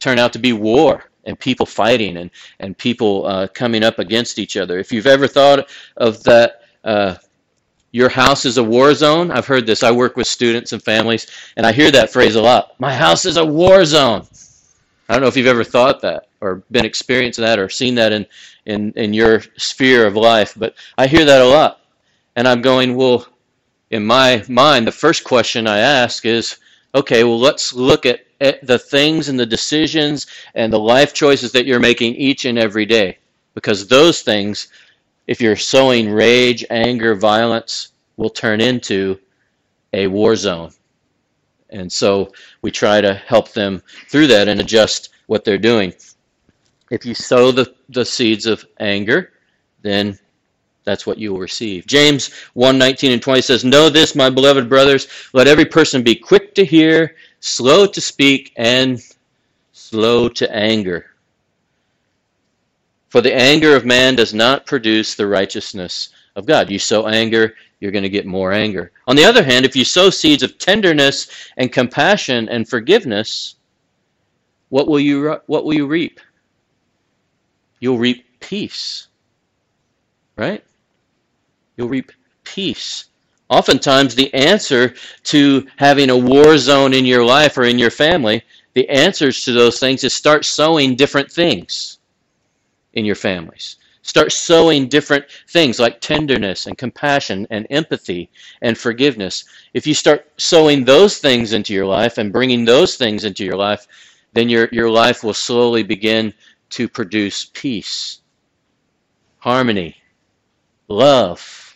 turn 0.00 0.18
out 0.18 0.32
to 0.32 0.38
be 0.38 0.52
war 0.52 1.04
and 1.24 1.38
people 1.38 1.66
fighting 1.66 2.16
and, 2.16 2.30
and 2.60 2.76
people 2.76 3.26
uh, 3.26 3.46
coming 3.48 3.84
up 3.84 3.98
against 3.98 4.38
each 4.38 4.56
other. 4.56 4.78
If 4.78 4.92
you've 4.92 5.06
ever 5.06 5.26
thought 5.26 5.68
of 5.96 6.22
that, 6.24 6.62
uh, 6.84 7.16
your 7.92 8.08
house 8.08 8.44
is 8.44 8.58
a 8.58 8.64
war 8.64 8.94
zone, 8.94 9.30
I've 9.30 9.46
heard 9.46 9.66
this. 9.66 9.82
I 9.82 9.90
work 9.90 10.16
with 10.16 10.26
students 10.26 10.72
and 10.72 10.82
families, 10.82 11.26
and 11.56 11.66
I 11.66 11.72
hear 11.72 11.90
that 11.90 12.10
phrase 12.10 12.34
a 12.36 12.42
lot. 12.42 12.78
My 12.78 12.94
house 12.94 13.24
is 13.24 13.36
a 13.38 13.44
war 13.44 13.84
zone. 13.84 14.26
I 15.08 15.14
don't 15.14 15.22
know 15.22 15.28
if 15.28 15.36
you've 15.36 15.46
ever 15.46 15.64
thought 15.64 16.02
that 16.02 16.28
or 16.40 16.62
been 16.70 16.84
experiencing 16.84 17.44
that 17.44 17.58
or 17.58 17.68
seen 17.68 17.94
that 17.94 18.12
in, 18.12 18.26
in, 18.66 18.92
in 18.92 19.14
your 19.14 19.42
sphere 19.56 20.06
of 20.06 20.16
life, 20.16 20.54
but 20.56 20.74
I 20.98 21.06
hear 21.06 21.24
that 21.24 21.40
a 21.40 21.46
lot. 21.46 21.80
And 22.36 22.46
I'm 22.46 22.60
going, 22.60 22.94
well, 22.94 23.26
in 23.90 24.04
my 24.04 24.44
mind, 24.48 24.86
the 24.86 24.92
first 24.92 25.24
question 25.24 25.66
I 25.66 25.78
ask 25.78 26.26
is, 26.26 26.58
okay, 26.94 27.24
well, 27.24 27.40
let's 27.40 27.72
look 27.72 28.04
at 28.04 28.20
Eh, 28.40 28.52
the 28.62 28.78
things 28.78 29.28
and 29.28 29.38
the 29.38 29.46
decisions 29.46 30.26
and 30.54 30.72
the 30.72 30.78
life 30.78 31.12
choices 31.12 31.52
that 31.52 31.66
you're 31.66 31.80
making 31.80 32.14
each 32.14 32.44
and 32.44 32.58
every 32.58 32.86
day. 32.86 33.18
Because 33.54 33.88
those 33.88 34.22
things, 34.22 34.68
if 35.26 35.40
you're 35.40 35.56
sowing 35.56 36.10
rage, 36.10 36.64
anger, 36.70 37.14
violence, 37.14 37.92
will 38.16 38.30
turn 38.30 38.60
into 38.60 39.18
a 39.92 40.06
war 40.06 40.36
zone. 40.36 40.70
And 41.70 41.90
so 41.90 42.32
we 42.62 42.70
try 42.70 43.00
to 43.00 43.14
help 43.14 43.52
them 43.52 43.82
through 44.08 44.28
that 44.28 44.48
and 44.48 44.60
adjust 44.60 45.10
what 45.26 45.44
they're 45.44 45.58
doing. 45.58 45.92
If 46.90 47.04
you 47.04 47.14
sow 47.14 47.50
the, 47.50 47.74
the 47.88 48.04
seeds 48.04 48.46
of 48.46 48.64
anger, 48.78 49.32
then 49.82 50.18
that's 50.88 51.06
what 51.06 51.18
you 51.18 51.32
will 51.32 51.40
receive. 51.40 51.86
James 51.86 52.32
1 52.54 52.78
19 52.78 53.12
and 53.12 53.20
20 53.20 53.42
says, 53.42 53.62
Know 53.62 53.90
this, 53.90 54.14
my 54.14 54.30
beloved 54.30 54.70
brothers, 54.70 55.06
let 55.34 55.46
every 55.46 55.66
person 55.66 56.02
be 56.02 56.14
quick 56.14 56.54
to 56.54 56.64
hear, 56.64 57.14
slow 57.40 57.86
to 57.86 58.00
speak, 58.00 58.52
and 58.56 58.98
slow 59.72 60.30
to 60.30 60.50
anger. 60.50 61.10
For 63.10 63.20
the 63.20 63.34
anger 63.34 63.76
of 63.76 63.84
man 63.84 64.16
does 64.16 64.32
not 64.32 64.64
produce 64.64 65.14
the 65.14 65.26
righteousness 65.26 66.08
of 66.36 66.46
God. 66.46 66.70
You 66.70 66.78
sow 66.78 67.06
anger, 67.06 67.54
you're 67.80 67.92
going 67.92 68.02
to 68.02 68.08
get 68.08 68.24
more 68.24 68.52
anger. 68.52 68.90
On 69.06 69.14
the 69.14 69.24
other 69.26 69.44
hand, 69.44 69.66
if 69.66 69.76
you 69.76 69.84
sow 69.84 70.08
seeds 70.08 70.42
of 70.42 70.56
tenderness 70.56 71.28
and 71.58 71.70
compassion 71.70 72.48
and 72.48 72.66
forgiveness, 72.66 73.56
what 74.70 74.88
will 74.88 75.00
you 75.00 75.38
what 75.46 75.64
will 75.64 75.74
you 75.74 75.86
reap? 75.86 76.18
You'll 77.78 77.98
reap 77.98 78.40
peace. 78.40 79.08
Right? 80.36 80.64
You'll 81.78 81.88
reap 81.88 82.12
peace, 82.44 83.06
Oftentimes, 83.50 84.14
the 84.14 84.32
answer 84.34 84.94
to 85.24 85.66
having 85.76 86.10
a 86.10 86.16
war 86.16 86.58
zone 86.58 86.92
in 86.92 87.06
your 87.06 87.24
life 87.24 87.56
or 87.56 87.64
in 87.64 87.78
your 87.78 87.90
family, 87.90 88.42
the 88.74 88.88
answers 88.90 89.42
to 89.44 89.52
those 89.52 89.80
things 89.80 90.04
is 90.04 90.12
start 90.12 90.44
sowing 90.44 90.96
different 90.96 91.32
things 91.32 91.98
in 92.92 93.06
your 93.06 93.14
families. 93.14 93.76
Start 94.02 94.32
sowing 94.32 94.88
different 94.88 95.24
things 95.48 95.78
like 95.78 96.00
tenderness 96.00 96.66
and 96.66 96.76
compassion 96.76 97.46
and 97.50 97.66
empathy 97.70 98.30
and 98.60 98.76
forgiveness. 98.76 99.44
If 99.72 99.86
you 99.86 99.94
start 99.94 100.30
sowing 100.36 100.84
those 100.84 101.18
things 101.18 101.52
into 101.54 101.72
your 101.72 101.86
life 101.86 102.18
and 102.18 102.32
bringing 102.32 102.64
those 102.64 102.96
things 102.96 103.24
into 103.24 103.44
your 103.44 103.56
life, 103.56 103.86
then 104.34 104.50
your, 104.50 104.68
your 104.72 104.90
life 104.90 105.24
will 105.24 105.34
slowly 105.34 105.82
begin 105.82 106.34
to 106.70 106.86
produce 106.86 107.50
peace, 107.54 108.20
harmony, 109.38 109.96
love, 110.88 111.67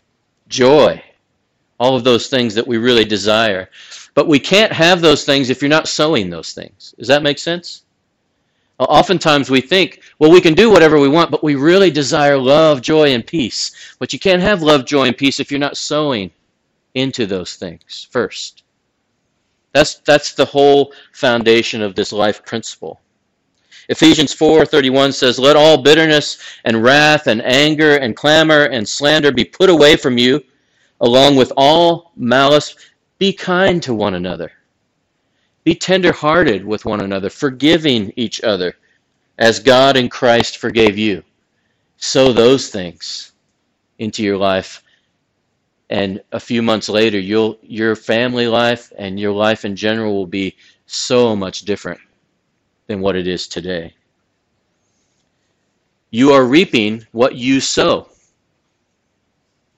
joy, 0.52 1.02
all 1.80 1.96
of 1.96 2.04
those 2.04 2.28
things 2.28 2.54
that 2.54 2.66
we 2.66 2.76
really 2.76 3.04
desire. 3.04 3.68
But 4.14 4.28
we 4.28 4.38
can't 4.38 4.72
have 4.72 5.00
those 5.00 5.24
things 5.24 5.50
if 5.50 5.60
you're 5.60 5.68
not 5.68 5.88
sowing 5.88 6.30
those 6.30 6.52
things. 6.52 6.94
Does 6.98 7.08
that 7.08 7.22
make 7.24 7.38
sense? 7.38 7.82
Uh, 8.78 8.84
oftentimes 8.84 9.50
we 9.50 9.60
think, 9.60 10.02
well, 10.18 10.30
we 10.30 10.40
can 10.40 10.54
do 10.54 10.70
whatever 10.70 11.00
we 11.00 11.08
want, 11.08 11.30
but 11.30 11.42
we 11.42 11.54
really 11.54 11.90
desire 11.90 12.38
love, 12.38 12.82
joy, 12.82 13.14
and 13.14 13.26
peace. 13.26 13.96
But 13.98 14.12
you 14.12 14.18
can't 14.18 14.42
have 14.42 14.62
love, 14.62 14.84
joy, 14.84 15.06
and 15.06 15.16
peace 15.16 15.40
if 15.40 15.50
you're 15.50 15.58
not 15.58 15.76
sowing 15.76 16.30
into 16.94 17.26
those 17.26 17.56
things 17.56 18.06
first. 18.10 18.62
That's, 19.72 19.96
that's 19.96 20.34
the 20.34 20.44
whole 20.44 20.92
foundation 21.12 21.80
of 21.80 21.94
this 21.94 22.12
life 22.12 22.44
principle. 22.44 23.00
Ephesians 23.88 24.32
4:31 24.32 25.12
says, 25.12 25.38
"Let 25.38 25.56
all 25.56 25.82
bitterness 25.82 26.38
and 26.64 26.82
wrath 26.82 27.26
and 27.26 27.42
anger 27.42 27.96
and 27.96 28.16
clamor 28.16 28.64
and 28.64 28.88
slander 28.88 29.32
be 29.32 29.44
put 29.44 29.70
away 29.70 29.96
from 29.96 30.18
you, 30.18 30.44
along 31.00 31.36
with 31.36 31.52
all 31.56 32.12
malice. 32.16 32.74
Be 33.18 33.32
kind 33.32 33.82
to 33.82 33.94
one 33.94 34.14
another. 34.14 34.52
Be 35.64 35.74
tender-hearted 35.74 36.64
with 36.64 36.84
one 36.84 37.00
another, 37.00 37.30
forgiving 37.30 38.12
each 38.16 38.42
other, 38.42 38.76
as 39.38 39.58
God 39.58 39.96
in 39.96 40.08
Christ 40.08 40.58
forgave 40.58 40.98
you." 40.98 41.24
Sow 41.96 42.32
those 42.32 42.68
things 42.68 43.32
into 43.98 44.22
your 44.22 44.36
life 44.36 44.82
and 45.92 46.22
a 46.32 46.40
few 46.40 46.62
months 46.62 46.88
later 46.88 47.18
your 47.18 47.94
family 47.94 48.46
life 48.48 48.90
and 48.96 49.20
your 49.20 49.32
life 49.32 49.64
in 49.66 49.76
general 49.76 50.14
will 50.14 50.26
be 50.26 50.56
so 50.86 51.36
much 51.36 51.60
different 51.60 52.00
than 52.92 53.00
what 53.00 53.16
it 53.16 53.26
is 53.26 53.48
today. 53.48 53.94
You 56.10 56.32
are 56.32 56.44
reaping 56.44 57.06
what 57.12 57.34
you 57.34 57.58
sow. 57.58 58.08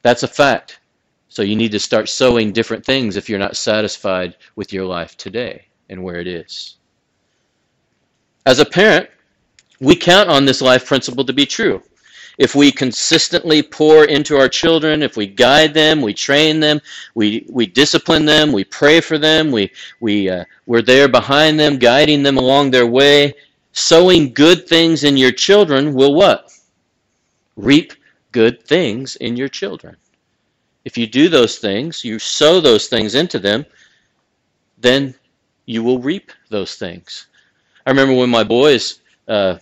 That's 0.03 0.25
a 0.25 0.29
fact. 0.29 0.81
So 1.29 1.43
you 1.43 1.55
need 1.55 1.71
to 1.73 1.79
start 1.79 2.09
sowing 2.09 2.53
different 2.53 2.85
things 2.85 3.17
if 3.17 3.29
you're 3.29 3.39
not 3.39 3.57
satisfied 3.57 4.37
with 4.57 4.73
your 4.73 4.85
life 4.85 5.17
today 5.17 5.67
and 5.89 6.03
where 6.03 6.17
it 6.17 6.27
is. 6.27 6.77
As 8.47 8.59
a 8.59 8.65
parent, 8.65 9.09
we 9.81 9.95
count 9.95 10.29
on 10.29 10.45
this 10.45 10.61
life 10.61 10.85
principle 10.85 11.25
to 11.25 11.33
be 11.33 11.47
true. 11.47 11.83
If 12.39 12.55
we 12.55 12.73
consistently 12.73 13.63
pour 13.63 14.05
into 14.07 14.37
our 14.37 14.49
children, 14.49 15.03
if 15.03 15.17
we 15.17 15.27
guide 15.27 15.73
them, 15.73 16.01
we 16.01 16.13
train 16.13 16.59
them, 16.59 16.81
we, 17.15 17.47
we 17.49 17.67
discipline 17.67 18.25
them, 18.25 18.53
we 18.53 18.65
pray 18.65 19.01
for 19.01 19.19
them, 19.19 19.53
we, 19.53 19.71
we, 20.01 20.29
uh, 20.29 20.45
we're 20.67 20.83
there 20.83 21.09
behind 21.09 21.59
them, 21.61 21.79
guiding 21.79 22.23
them 22.23 22.37
along 22.37 22.71
their 22.71 22.87
way, 22.87 23.35
sowing 23.73 24.33
good 24.33 24.67
things 24.67 25.05
in 25.05 25.17
your 25.17 25.33
children 25.33 25.95
will 25.95 26.15
what? 26.15 26.51
Reap 27.57 27.93
good 28.33 28.63
things 28.65 29.15
in 29.17 29.37
your 29.37 29.49
children. 29.49 29.97
If 30.85 30.99
you 30.99 31.07
do 31.07 31.29
those 31.29 31.59
things, 31.59 32.05
you 32.05 32.19
sow 32.19 32.61
those 32.61 32.89
things 32.89 33.15
into 33.15 33.39
them, 33.39 33.65
then 34.79 35.15
you 35.67 35.83
will 35.83 36.01
reap 36.01 36.33
those 36.51 36.75
things. 36.75 37.29
I 37.87 37.91
remember 37.91 38.15
when 38.15 38.29
my 38.29 38.45
boys 38.45 39.01
uh, 39.29 39.59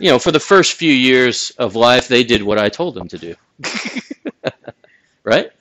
you 0.00 0.10
know, 0.10 0.18
for 0.18 0.32
the 0.32 0.40
first 0.40 0.72
few 0.72 0.92
years 0.92 1.50
of 1.58 1.76
life, 1.76 2.08
they 2.08 2.24
did 2.24 2.42
what 2.42 2.58
I 2.58 2.70
told 2.70 2.94
them 2.94 3.06
to 3.08 3.18
do. 3.18 3.34
right? 5.24 5.52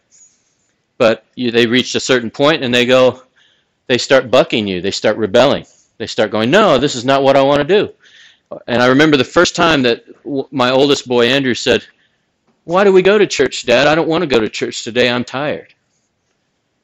But 0.97 1.25
you, 1.35 1.51
they 1.51 1.67
reached 1.67 1.93
a 1.95 1.99
certain 1.99 2.31
point 2.31 2.63
and 2.63 2.73
they 2.73 2.85
go, 2.85 3.23
they 3.87 3.97
start 3.97 4.31
bucking 4.31 4.65
you. 4.65 4.79
They 4.79 4.91
start 4.91 5.17
rebelling. 5.17 5.65
They 5.97 6.07
start 6.07 6.31
going, 6.31 6.49
no, 6.49 6.77
this 6.77 6.95
is 6.95 7.03
not 7.03 7.21
what 7.21 7.35
I 7.35 7.41
want 7.41 7.59
to 7.59 7.65
do. 7.65 7.93
And 8.65 8.81
I 8.81 8.87
remember 8.87 9.17
the 9.17 9.25
first 9.25 9.57
time 9.57 9.81
that 9.83 10.05
my 10.51 10.71
oldest 10.71 11.05
boy, 11.05 11.27
Andrew, 11.27 11.53
said, 11.53 11.85
why 12.63 12.85
do 12.85 12.93
we 12.93 13.01
go 13.01 13.17
to 13.17 13.27
church, 13.27 13.65
Dad? 13.65 13.87
I 13.87 13.95
don't 13.95 14.07
want 14.07 14.21
to 14.21 14.27
go 14.27 14.39
to 14.39 14.47
church 14.47 14.85
today. 14.85 15.09
I'm 15.09 15.25
tired. 15.25 15.73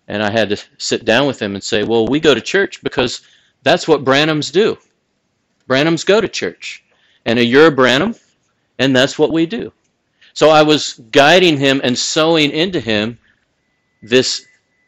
And 0.09 0.21
I 0.21 0.29
had 0.29 0.49
to 0.49 0.61
sit 0.77 1.05
down 1.05 1.25
with 1.25 1.41
him 1.41 1.55
and 1.55 1.63
say, 1.63 1.83
well, 1.83 2.05
we 2.05 2.19
go 2.19 2.35
to 2.35 2.41
church 2.41 2.83
because 2.83 3.21
that's 3.63 3.87
what 3.87 4.03
Branhams 4.03 4.51
do. 4.51 4.77
Branhams 5.69 6.05
go 6.05 6.19
to 6.19 6.27
church 6.27 6.83
and 7.25 7.39
a 7.39 7.45
you're 7.45 7.71
Branham, 7.71 8.15
and 8.79 8.95
that's 8.95 9.17
what 9.17 9.31
we 9.31 9.45
do. 9.45 9.71
So 10.33 10.49
I 10.49 10.63
was 10.63 10.99
guiding 11.11 11.57
him 11.57 11.81
and 11.83 11.97
sowing 11.97 12.51
into 12.51 12.79
him 12.79 13.17
this 14.01 14.45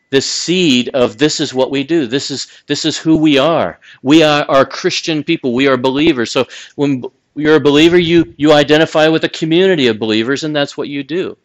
this 0.10 0.30
seed 0.30 0.90
of 0.94 1.18
this 1.18 1.40
is 1.40 1.54
what 1.54 1.72
we 1.72 1.84
do. 1.84 2.08
This 2.08 2.32
is 2.32 2.48
this 2.68 2.86
is 2.86 2.98
who 2.98 3.18
we 3.18 3.38
are. 3.38 3.80
We 4.04 4.24
are 4.24 4.46
are 4.50 4.66
Christian 4.66 5.24
people. 5.24 5.54
We 5.54 5.68
are 5.68 5.78
believers. 5.78 6.32
So 6.32 6.46
when 6.76 7.04
you're 7.36 7.56
a 7.56 7.62
believer, 7.62 7.98
you 7.98 8.34
you 8.38 8.54
identify 8.54 9.08
with 9.08 9.24
a 9.24 9.30
community 9.30 9.88
of 9.88 10.00
believers, 10.00 10.44
and 10.44 10.56
that's 10.56 10.78
what 10.78 10.88
you 10.88 11.04
do. 11.04 11.38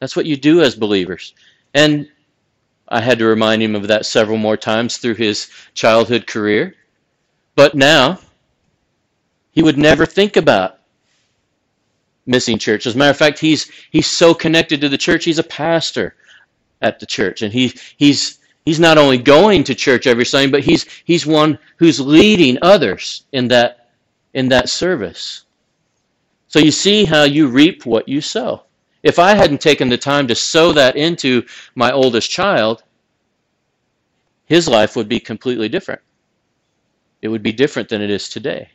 That's 0.00 0.16
what 0.16 0.26
you 0.26 0.36
do 0.36 0.62
as 0.62 0.74
believers. 0.74 1.34
And 1.74 2.08
I 2.88 3.00
had 3.00 3.18
to 3.18 3.26
remind 3.26 3.62
him 3.62 3.74
of 3.74 3.86
that 3.88 4.06
several 4.06 4.38
more 4.38 4.56
times 4.56 4.96
through 4.96 5.14
his 5.14 5.48
childhood 5.74 6.26
career. 6.26 6.74
But 7.54 7.74
now 7.74 8.18
he 9.60 9.62
would 9.62 9.76
never 9.76 10.06
think 10.06 10.38
about 10.38 10.78
missing 12.24 12.58
church. 12.58 12.86
As 12.86 12.94
a 12.94 12.98
matter 12.98 13.10
of 13.10 13.18
fact, 13.18 13.38
he's 13.38 13.70
he's 13.90 14.06
so 14.06 14.32
connected 14.32 14.80
to 14.80 14.88
the 14.88 14.96
church. 14.96 15.22
He's 15.22 15.38
a 15.38 15.42
pastor 15.42 16.14
at 16.80 16.98
the 16.98 17.04
church, 17.04 17.42
and 17.42 17.52
he 17.52 17.74
he's 17.98 18.38
he's 18.64 18.80
not 18.80 18.96
only 18.96 19.18
going 19.18 19.62
to 19.64 19.74
church 19.74 20.06
every 20.06 20.24
Sunday, 20.24 20.50
but 20.50 20.64
he's 20.64 20.86
he's 21.04 21.26
one 21.26 21.58
who's 21.76 22.00
leading 22.00 22.56
others 22.62 23.26
in 23.32 23.48
that 23.48 23.90
in 24.32 24.48
that 24.48 24.70
service. 24.70 25.44
So 26.48 26.58
you 26.58 26.70
see 26.70 27.04
how 27.04 27.24
you 27.24 27.46
reap 27.46 27.84
what 27.84 28.08
you 28.08 28.22
sow. 28.22 28.62
If 29.02 29.18
I 29.18 29.34
hadn't 29.34 29.60
taken 29.60 29.90
the 29.90 29.98
time 29.98 30.26
to 30.28 30.34
sow 30.34 30.72
that 30.72 30.96
into 30.96 31.44
my 31.74 31.92
oldest 31.92 32.30
child, 32.30 32.82
his 34.46 34.66
life 34.66 34.96
would 34.96 35.10
be 35.10 35.20
completely 35.20 35.68
different. 35.68 36.00
It 37.20 37.28
would 37.28 37.42
be 37.42 37.52
different 37.52 37.90
than 37.90 38.00
it 38.00 38.08
is 38.08 38.30
today. 38.30 38.70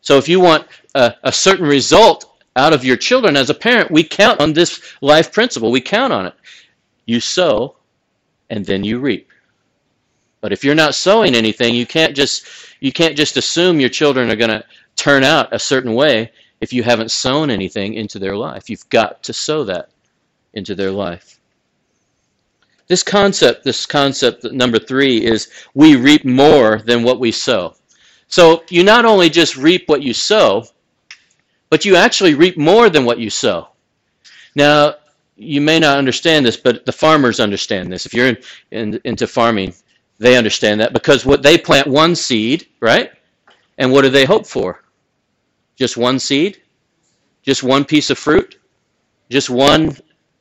So 0.00 0.16
if 0.16 0.28
you 0.28 0.40
want 0.40 0.66
a, 0.94 1.14
a 1.24 1.32
certain 1.32 1.66
result 1.66 2.38
out 2.56 2.72
of 2.72 2.84
your 2.84 2.96
children 2.96 3.36
as 3.36 3.50
a 3.50 3.54
parent, 3.54 3.90
we 3.90 4.02
count 4.04 4.40
on 4.40 4.52
this 4.52 4.80
life 5.00 5.32
principle. 5.32 5.70
We 5.70 5.80
count 5.80 6.12
on 6.12 6.26
it. 6.26 6.34
You 7.06 7.20
sow 7.20 7.76
and 8.50 8.64
then 8.64 8.84
you 8.84 8.98
reap. 8.98 9.30
But 10.40 10.52
if 10.52 10.64
you're 10.64 10.74
not 10.74 10.94
sowing 10.94 11.34
anything, 11.34 11.74
you 11.74 11.86
can't 11.86 12.14
just 12.14 12.46
you 12.80 12.92
can't 12.92 13.16
just 13.16 13.36
assume 13.36 13.80
your 13.80 13.88
children 13.88 14.30
are 14.30 14.36
going 14.36 14.50
to 14.50 14.64
turn 14.94 15.24
out 15.24 15.52
a 15.52 15.58
certain 15.58 15.94
way 15.94 16.30
if 16.60 16.72
you 16.72 16.82
haven't 16.82 17.10
sown 17.10 17.50
anything 17.50 17.94
into 17.94 18.18
their 18.18 18.36
life. 18.36 18.70
You've 18.70 18.88
got 18.88 19.22
to 19.24 19.32
sow 19.32 19.64
that 19.64 19.90
into 20.54 20.74
their 20.74 20.92
life. 20.92 21.38
This 22.86 23.02
concept, 23.02 23.64
this 23.64 23.84
concept 23.84 24.44
number 24.44 24.78
3 24.78 25.24
is 25.24 25.50
we 25.74 25.96
reap 25.96 26.24
more 26.24 26.78
than 26.78 27.02
what 27.02 27.20
we 27.20 27.30
sow. 27.32 27.74
So 28.28 28.62
you 28.68 28.84
not 28.84 29.04
only 29.04 29.30
just 29.30 29.56
reap 29.56 29.88
what 29.88 30.02
you 30.02 30.12
sow, 30.12 30.66
but 31.70 31.84
you 31.84 31.96
actually 31.96 32.34
reap 32.34 32.56
more 32.56 32.90
than 32.90 33.04
what 33.04 33.18
you 33.18 33.30
sow. 33.30 33.68
Now, 34.54 34.96
you 35.36 35.60
may 35.60 35.78
not 35.78 35.98
understand 35.98 36.44
this, 36.44 36.56
but 36.56 36.84
the 36.84 36.92
farmers 36.92 37.40
understand 37.40 37.90
this. 37.90 38.06
If 38.06 38.14
you're 38.14 38.28
in, 38.28 38.38
in, 38.70 39.00
into 39.04 39.26
farming, 39.26 39.74
they 40.18 40.36
understand 40.36 40.80
that 40.80 40.92
because 40.92 41.24
what 41.24 41.42
they 41.42 41.56
plant 41.56 41.86
one 41.86 42.14
seed, 42.14 42.66
right? 42.80 43.12
And 43.78 43.92
what 43.92 44.02
do 44.02 44.10
they 44.10 44.24
hope 44.24 44.46
for? 44.46 44.82
Just 45.76 45.96
one 45.96 46.18
seed? 46.18 46.60
Just 47.42 47.62
one 47.62 47.84
piece 47.84 48.10
of 48.10 48.18
fruit? 48.18 48.58
Just 49.30 49.48
one 49.48 49.96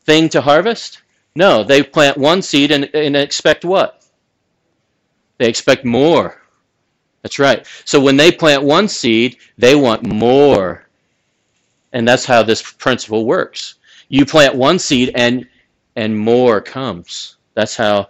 thing 0.06 0.30
to 0.30 0.42
harvest? 0.42 1.04
No, 1.36 1.64
they 1.64 1.84
plant 1.84 2.18
one 2.18 2.42
seed 2.42 2.72
and, 2.72 2.90
and 2.96 3.16
expect 3.16 3.64
what? 3.64 4.04
They 5.38 5.48
expect 5.48 5.86
more 5.86 6.37
that's 7.22 7.40
right. 7.40 7.66
So 7.86 8.00
when 8.00 8.18
they 8.18 8.32
plant 8.32 8.64
one 8.64 8.88
seed, 8.88 9.38
they 9.58 9.76
want 9.76 10.06
more. 10.06 10.86
And 11.94 12.08
that's 12.08 12.26
how 12.26 12.44
this 12.44 12.62
principle 12.62 13.26
works. 13.26 13.76
You 14.10 14.26
plant 14.26 14.56
one 14.56 14.80
seed 14.80 15.12
and 15.16 15.48
and 15.96 16.18
more 16.18 16.62
comes. 16.62 17.38
That's 17.56 17.76
how 17.76 18.08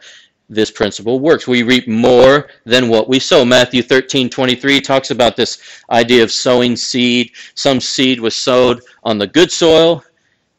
this 0.49 0.71
principle 0.71 1.19
works. 1.19 1.47
We 1.47 1.63
reap 1.63 1.87
more 1.87 2.49
than 2.65 2.89
what 2.89 3.09
we 3.09 3.19
sow. 3.19 3.43
Matthew 3.43 3.81
13, 3.81 4.29
23 4.29 4.81
talks 4.81 5.11
about 5.11 5.35
this 5.35 5.81
idea 5.89 6.23
of 6.23 6.31
sowing 6.31 6.75
seed. 6.75 7.31
Some 7.55 7.81
seed 7.81 8.19
was 8.19 8.35
sowed 8.35 8.81
on 9.03 9.17
the 9.17 9.27
good 9.27 9.51
soil, 9.51 10.03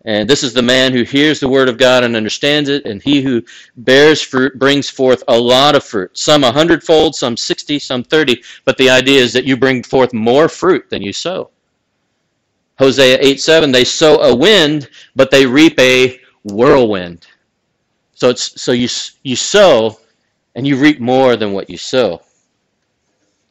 And 0.08 0.26
this 0.26 0.42
is 0.42 0.54
the 0.54 0.62
man 0.62 0.94
who 0.94 1.02
hears 1.02 1.38
the 1.38 1.50
word 1.50 1.68
of 1.68 1.76
God 1.76 2.02
and 2.02 2.16
understands 2.16 2.70
it, 2.70 2.86
and 2.86 3.02
he 3.02 3.20
who 3.20 3.44
bears 3.76 4.22
fruit 4.22 4.58
brings 4.58 4.88
forth 4.88 5.22
a 5.28 5.38
lot 5.38 5.76
of 5.76 5.84
fruit. 5.84 6.16
Some 6.16 6.44
a 6.44 6.50
hundredfold, 6.50 7.14
some 7.14 7.36
sixty, 7.36 7.78
some 7.78 8.02
thirty. 8.02 8.42
But 8.64 8.78
the 8.78 8.88
idea 8.88 9.20
is 9.20 9.34
that 9.34 9.44
you 9.44 9.54
bring 9.54 9.82
forth 9.82 10.14
more 10.14 10.48
fruit 10.48 10.88
than 10.88 11.02
you 11.02 11.12
sow. 11.12 11.50
Hosea 12.78 13.18
8 13.20 13.38
7, 13.38 13.70
they 13.70 13.84
sow 13.84 14.22
a 14.22 14.34
wind, 14.34 14.88
but 15.14 15.30
they 15.30 15.44
reap 15.44 15.78
a 15.78 16.18
whirlwind. 16.42 17.26
So 18.14 18.30
it's 18.30 18.58
so 18.62 18.72
you 18.72 18.88
you 19.24 19.36
sow 19.36 20.00
and 20.54 20.66
you 20.66 20.76
reap 20.76 21.00
more 21.00 21.36
than 21.36 21.52
what 21.52 21.68
you 21.68 21.76
sow. 21.76 22.22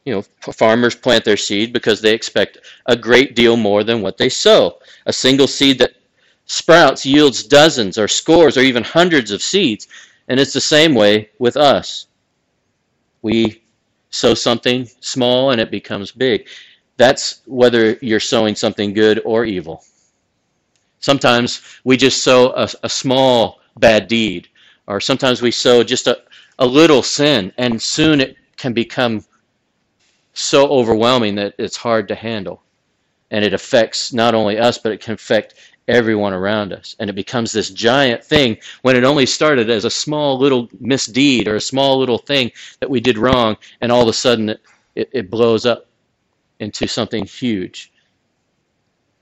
You 0.04 0.14
know, 0.14 0.22
farmers 0.52 0.96
plant 0.96 1.24
their 1.24 1.36
seed 1.36 1.72
because 1.72 2.00
they 2.00 2.14
expect 2.14 2.58
a 2.86 2.96
great 2.96 3.36
deal 3.36 3.56
more 3.56 3.84
than 3.84 4.02
what 4.02 4.18
they 4.18 4.28
sow. 4.28 4.80
A 5.06 5.12
single 5.12 5.46
seed 5.46 5.78
that 5.78 5.92
sprouts 6.48 7.06
yields 7.06 7.44
dozens 7.44 7.96
or 7.98 8.08
scores 8.08 8.56
or 8.56 8.62
even 8.62 8.82
hundreds 8.82 9.30
of 9.30 9.40
seeds. 9.40 9.86
And 10.26 10.40
it's 10.40 10.52
the 10.52 10.60
same 10.60 10.94
way 10.94 11.30
with 11.38 11.56
us. 11.56 12.08
We 13.22 13.62
sow 14.10 14.34
something 14.34 14.88
small 15.00 15.50
and 15.52 15.60
it 15.60 15.70
becomes 15.70 16.10
big. 16.10 16.48
That's 16.96 17.42
whether 17.46 17.92
you're 18.00 18.18
sowing 18.18 18.56
something 18.56 18.92
good 18.92 19.22
or 19.24 19.44
evil. 19.44 19.84
Sometimes 21.00 21.62
we 21.84 21.96
just 21.96 22.24
sow 22.24 22.52
a, 22.54 22.68
a 22.82 22.88
small 22.88 23.60
bad 23.76 24.08
deed, 24.08 24.48
or 24.88 25.00
sometimes 25.00 25.40
we 25.40 25.52
sow 25.52 25.84
just 25.84 26.08
a, 26.08 26.22
a 26.58 26.66
little 26.66 27.04
sin, 27.04 27.52
and 27.56 27.80
soon 27.80 28.20
it 28.20 28.36
can 28.56 28.72
become 28.72 29.24
so 30.32 30.68
overwhelming 30.68 31.36
that 31.36 31.54
it's 31.58 31.76
hard 31.76 32.08
to 32.08 32.16
handle. 32.16 32.62
And 33.30 33.44
it 33.44 33.54
affects 33.54 34.12
not 34.12 34.34
only 34.34 34.58
us, 34.58 34.78
but 34.78 34.90
it 34.90 35.00
can 35.00 35.14
affect 35.14 35.54
everyone 35.88 36.32
around 36.32 36.72
us. 36.72 36.94
And 36.98 37.10
it 37.10 37.14
becomes 37.14 37.50
this 37.50 37.70
giant 37.70 38.22
thing 38.22 38.58
when 38.82 38.96
it 38.96 39.04
only 39.04 39.26
started 39.26 39.70
as 39.70 39.84
a 39.84 39.90
small 39.90 40.38
little 40.38 40.68
misdeed 40.78 41.48
or 41.48 41.56
a 41.56 41.60
small 41.60 41.98
little 41.98 42.18
thing 42.18 42.52
that 42.80 42.90
we 42.90 43.00
did 43.00 43.18
wrong, 43.18 43.56
and 43.80 43.90
all 43.90 44.02
of 44.02 44.08
a 44.08 44.12
sudden 44.12 44.50
it, 44.50 44.60
it, 45.12 45.30
blows 45.30 45.66
up 45.66 45.86
into 46.60 46.86
something 46.86 47.24
huge. 47.24 47.92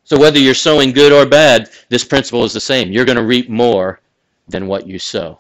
So 0.05 0.19
whether 0.19 0.39
you're 0.39 0.55
sowing 0.55 0.93
good 0.93 1.13
or 1.13 1.27
bad, 1.27 1.71
this 1.89 2.05
principle 2.05 2.45
is 2.45 2.53
the 2.53 2.61
same. 2.61 2.93
You're 2.93 3.05
going 3.05 3.17
to 3.17 3.25
reap 3.25 3.49
more 3.49 4.01
than 4.49 4.67
what 4.67 4.87
you 4.87 4.99
sow. 4.99 5.39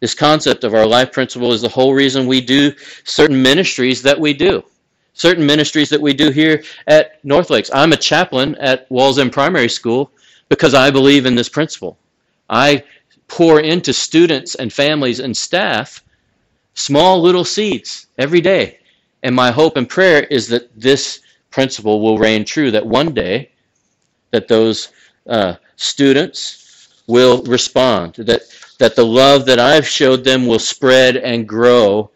This 0.00 0.14
concept 0.14 0.62
of 0.62 0.74
our 0.74 0.86
life 0.86 1.12
principle 1.12 1.52
is 1.52 1.62
the 1.62 1.68
whole 1.68 1.94
reason 1.94 2.26
we 2.26 2.40
do 2.40 2.72
certain 3.04 3.42
ministries 3.42 4.02
that 4.02 4.20
we 4.20 4.34
do 4.34 4.62
certain 5.16 5.46
ministries 5.46 5.88
that 5.88 6.00
we 6.00 6.12
do 6.12 6.30
here 6.30 6.62
at 6.86 7.24
North 7.24 7.48
Lakes. 7.48 7.70
I'm 7.72 7.92
a 7.92 7.96
chaplain 7.96 8.54
at 8.56 8.88
Wallsend 8.90 9.32
Primary 9.32 9.68
School 9.68 10.12
because 10.50 10.74
I 10.74 10.90
believe 10.90 11.24
in 11.24 11.34
this 11.34 11.48
principle. 11.48 11.98
I 12.50 12.84
pour 13.26 13.60
into 13.60 13.92
students 13.94 14.54
and 14.56 14.70
families 14.70 15.18
and 15.20 15.34
staff 15.34 16.04
small 16.74 17.20
little 17.20 17.44
seeds 17.44 18.08
every 18.18 18.42
day. 18.42 18.78
And 19.22 19.34
my 19.34 19.50
hope 19.50 19.78
and 19.78 19.88
prayer 19.88 20.24
is 20.24 20.48
that 20.48 20.68
this 20.78 21.20
principle 21.50 22.02
will 22.02 22.18
reign 22.18 22.44
true, 22.44 22.70
that 22.70 22.86
one 22.86 23.14
day 23.14 23.52
that 24.32 24.48
those 24.48 24.90
uh, 25.26 25.54
students 25.76 27.02
will 27.06 27.42
respond, 27.44 28.14
that, 28.16 28.42
that 28.78 28.94
the 28.94 29.06
love 29.06 29.46
that 29.46 29.58
I've 29.58 29.88
showed 29.88 30.24
them 30.24 30.46
will 30.46 30.58
spread 30.58 31.16
and 31.16 31.48
grow 31.48 32.10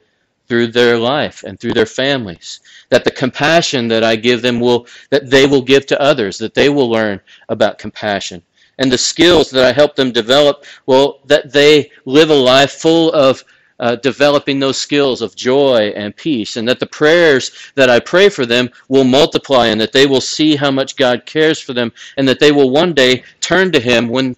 through 0.50 0.66
their 0.66 0.98
life 0.98 1.44
and 1.44 1.60
through 1.60 1.72
their 1.72 1.86
families 1.86 2.58
that 2.88 3.04
the 3.04 3.10
compassion 3.12 3.86
that 3.86 4.02
i 4.02 4.16
give 4.16 4.42
them 4.42 4.58
will 4.58 4.84
that 5.10 5.30
they 5.30 5.46
will 5.46 5.62
give 5.62 5.86
to 5.86 6.02
others 6.02 6.36
that 6.38 6.54
they 6.54 6.68
will 6.68 6.90
learn 6.90 7.20
about 7.48 7.78
compassion 7.78 8.42
and 8.78 8.90
the 8.90 8.98
skills 8.98 9.48
that 9.48 9.64
i 9.64 9.70
help 9.70 9.94
them 9.94 10.10
develop 10.10 10.64
well 10.86 11.20
that 11.24 11.52
they 11.52 11.88
live 12.04 12.30
a 12.30 12.34
life 12.34 12.72
full 12.72 13.12
of 13.12 13.44
uh, 13.78 13.94
developing 13.94 14.58
those 14.58 14.76
skills 14.76 15.22
of 15.22 15.36
joy 15.36 15.92
and 15.94 16.16
peace, 16.16 16.56
and 16.56 16.68
that 16.68 16.80
the 16.80 16.86
prayers 16.86 17.52
that 17.76 17.88
I 17.88 17.98
pray 18.00 18.28
for 18.28 18.44
them 18.44 18.68
will 18.88 19.04
multiply, 19.04 19.68
and 19.68 19.80
that 19.80 19.92
they 19.92 20.04
will 20.04 20.20
see 20.20 20.54
how 20.56 20.70
much 20.70 20.96
God 20.96 21.24
cares 21.24 21.60
for 21.60 21.72
them, 21.72 21.90
and 22.18 22.28
that 22.28 22.40
they 22.40 22.52
will 22.52 22.70
one 22.70 22.92
day 22.92 23.24
turn 23.40 23.72
to 23.72 23.80
Him 23.80 24.08
when, 24.08 24.36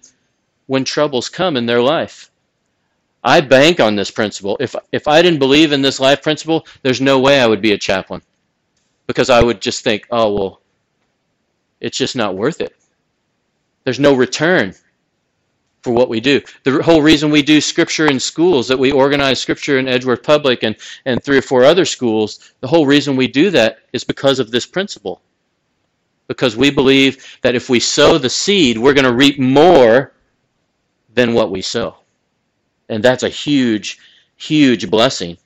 when 0.67 0.85
troubles 0.85 1.27
come 1.27 1.57
in 1.57 1.65
their 1.65 1.81
life. 1.81 2.31
I 3.23 3.41
bank 3.41 3.79
on 3.79 3.95
this 3.95 4.11
principle. 4.11 4.57
If 4.59 4.75
if 4.91 5.07
I 5.07 5.21
didn't 5.21 5.39
believe 5.39 5.71
in 5.71 5.81
this 5.81 5.99
life 5.99 6.21
principle, 6.21 6.67
there's 6.81 7.01
no 7.01 7.19
way 7.19 7.39
I 7.39 7.47
would 7.47 7.61
be 7.61 7.71
a 7.73 7.77
chaplain. 7.77 8.21
Because 9.07 9.29
I 9.29 9.43
would 9.43 9.61
just 9.61 9.83
think, 9.83 10.07
oh 10.11 10.33
well, 10.33 10.61
it's 11.79 11.97
just 11.97 12.15
not 12.15 12.35
worth 12.35 12.61
it. 12.61 12.75
There's 13.83 13.99
no 13.99 14.13
return 14.13 14.73
for 15.83 15.91
what 15.91 16.09
we 16.09 16.21
do. 16.21 16.41
The 16.63 16.81
whole 16.81 17.01
reason 17.01 17.29
we 17.29 17.41
do 17.41 17.59
scripture 17.59 18.07
in 18.07 18.19
schools, 18.19 18.67
that 18.69 18.79
we 18.79 18.91
organize 18.91 19.39
scripture 19.39 19.77
in 19.79 19.87
Edgeworth 19.87 20.23
Public 20.23 20.63
and, 20.63 20.77
and 21.05 21.21
three 21.21 21.37
or 21.37 21.41
four 21.41 21.65
other 21.65 21.83
schools, 21.83 22.53
the 22.61 22.67
whole 22.67 22.85
reason 22.85 23.17
we 23.17 23.27
do 23.27 23.49
that 23.51 23.79
is 23.91 24.05
because 24.05 24.39
of 24.39 24.49
this 24.49 24.65
principle. 24.65 25.21
Because 26.27 26.55
we 26.55 26.71
believe 26.71 27.37
that 27.41 27.53
if 27.55 27.69
we 27.69 27.81
sow 27.81 28.17
the 28.17 28.29
seed, 28.29 28.77
we're 28.77 28.93
going 28.93 29.03
to 29.03 29.13
reap 29.13 29.37
more 29.39 30.13
than 31.13 31.33
what 31.33 31.51
we 31.51 31.61
sow. 31.61 31.97
And 32.89 33.03
that's 33.03 33.23
a 33.23 33.29
huge, 33.29 33.99
huge 34.35 34.89
blessing. 34.89 35.37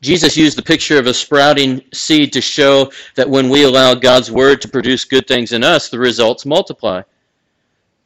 Jesus 0.00 0.36
used 0.36 0.58
the 0.58 0.62
picture 0.62 0.98
of 0.98 1.06
a 1.06 1.14
sprouting 1.14 1.82
seed 1.94 2.32
to 2.34 2.40
show 2.42 2.92
that 3.14 3.28
when 3.28 3.48
we 3.48 3.62
allow 3.64 3.94
God's 3.94 4.30
word 4.30 4.60
to 4.60 4.68
produce 4.68 5.04
good 5.04 5.26
things 5.26 5.52
in 5.52 5.64
us, 5.64 5.88
the 5.88 5.98
results 5.98 6.44
multiply. 6.44 7.00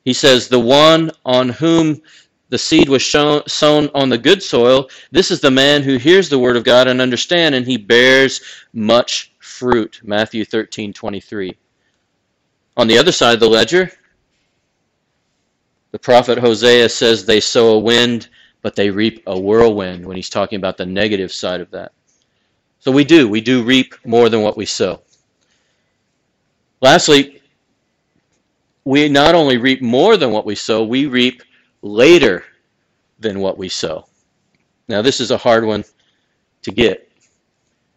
He 0.05 0.13
says, 0.13 0.49
The 0.49 0.61
one 0.61 1.11
on 1.25 1.49
whom 1.49 2.01
the 2.51 2.59
seed 2.59 2.89
was 2.89 3.03
shown, 3.03 3.43
sown 3.49 3.91
on 3.95 4.09
the 4.09 4.17
good 4.17 4.43
soil, 4.43 4.89
this 5.11 5.31
is 5.31 5.41
the 5.41 5.51
man 5.51 5.83
who 5.83 5.97
hears 5.97 6.29
the 6.29 6.39
word 6.39 6.57
of 6.57 6.65
God 6.65 6.87
and 6.87 7.01
understands, 7.01 7.57
and 7.57 7.67
he 7.67 7.77
bears 7.77 8.41
much 8.73 9.33
fruit. 9.41 10.01
Matthew 10.05 10.45
13, 10.45 10.93
23. 10.93 11.57
On 12.77 12.87
the 12.87 12.97
other 12.97 13.13
side 13.13 13.35
of 13.35 13.41
the 13.41 13.51
ledger, 13.51 13.91
the 15.91 15.99
prophet 15.99 16.39
Hosea 16.39 16.89
says 16.89 17.25
they 17.25 17.41
sow 17.41 17.75
a 17.75 17.79
wind, 17.79 18.29
but 18.63 18.77
they 18.77 18.91
reap 18.91 19.23
a 19.27 19.39
whirlwind 19.39 20.05
when 20.05 20.17
he's 20.17 20.29
talking 20.29 20.57
about 20.57 20.77
the 20.77 20.87
negative 20.87 21.33
side 21.33 21.61
of 21.61 21.71
that. 21.71 21.93
So 22.81 22.93
we 22.93 23.05
do. 23.05 23.29
We 23.29 23.41
do 23.41 23.63
reap 23.63 23.95
more 24.05 24.29
than 24.29 24.43
what 24.43 24.57
we 24.57 24.67
sow. 24.67 25.03
Lastly, 26.81 27.43
we 28.85 29.09
not 29.09 29.35
only 29.35 29.59
reap 29.59 29.83
more 29.83 30.17
than 30.17 30.31
what 30.31 30.47
we 30.47 30.55
sow, 30.55 30.85
we 30.85 31.07
reap 31.07 31.43
later 31.83 32.45
than 33.19 33.41
what 33.41 33.59
we 33.59 33.69
sow. 33.69 34.07
Now, 34.89 35.03
this 35.03 35.21
is 35.21 35.31
a 35.31 35.37
hard 35.37 35.65
one 35.65 35.85
to 36.63 36.71
get 36.71 37.11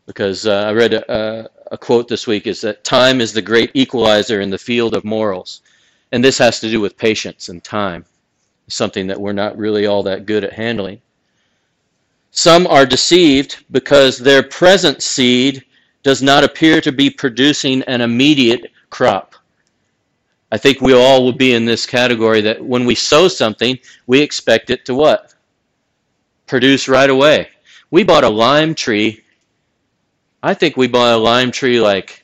because 0.06 0.46
uh, 0.46 0.66
I 0.68 0.74
read 0.74 0.94
a, 0.94 1.50
a 1.72 1.78
quote 1.78 2.08
this 2.08 2.28
week 2.28 2.48
is 2.48 2.60
that 2.62 2.84
time 2.84 3.22
is 3.22 3.32
the 3.32 3.42
great 3.42 3.72
equalizer 3.74 4.42
in 4.42 4.50
the 4.50 4.58
field 4.58 4.94
of 4.94 5.06
morals. 5.06 5.62
And 6.12 6.24
this 6.24 6.38
has 6.38 6.60
to 6.60 6.70
do 6.70 6.82
with 6.82 6.98
patience 6.98 7.50
and 7.50 7.64
time, 7.64 8.06
something 8.68 9.08
that 9.08 9.20
we're 9.20 9.34
not 9.34 9.58
really 9.58 9.86
all 9.86 10.04
that 10.04 10.26
good 10.26 10.44
at 10.44 10.54
handling. 10.54 11.02
Some 12.32 12.66
are 12.68 12.86
deceived 12.86 13.64
because 13.72 14.18
their 14.18 14.44
present 14.44 15.04
seed 15.04 15.64
does 16.04 16.22
not 16.22 16.44
appear 16.44 16.82
to 16.82 16.92
be 16.92 17.10
producing 17.10 17.82
an 17.84 18.02
immediate 18.02 18.72
crop. 18.90 19.36
I 20.52 20.58
think 20.58 20.82
we 20.82 20.94
all 20.94 21.24
will 21.24 21.34
be 21.34 21.54
in 21.54 21.66
this 21.66 21.86
category 21.86 22.42
that 22.42 22.64
when 22.64 22.86
we 22.86 22.96
sow 22.96 23.28
something, 23.28 23.80
we 24.08 24.20
expect 24.22 24.70
it 24.70 24.86
to 24.86 24.96
what? 24.96 25.34
Produce 26.46 26.90
right 26.90 27.10
away. 27.10 27.50
We 27.90 28.04
bought 28.04 28.26
a 28.26 28.30
lime 28.30 28.76
tree. 28.76 29.24
I 30.44 30.54
think 30.54 30.76
we 30.76 30.88
bought 30.88 31.14
a 31.14 31.18
lime 31.18 31.52
tree 31.52 31.80
like 31.80 32.24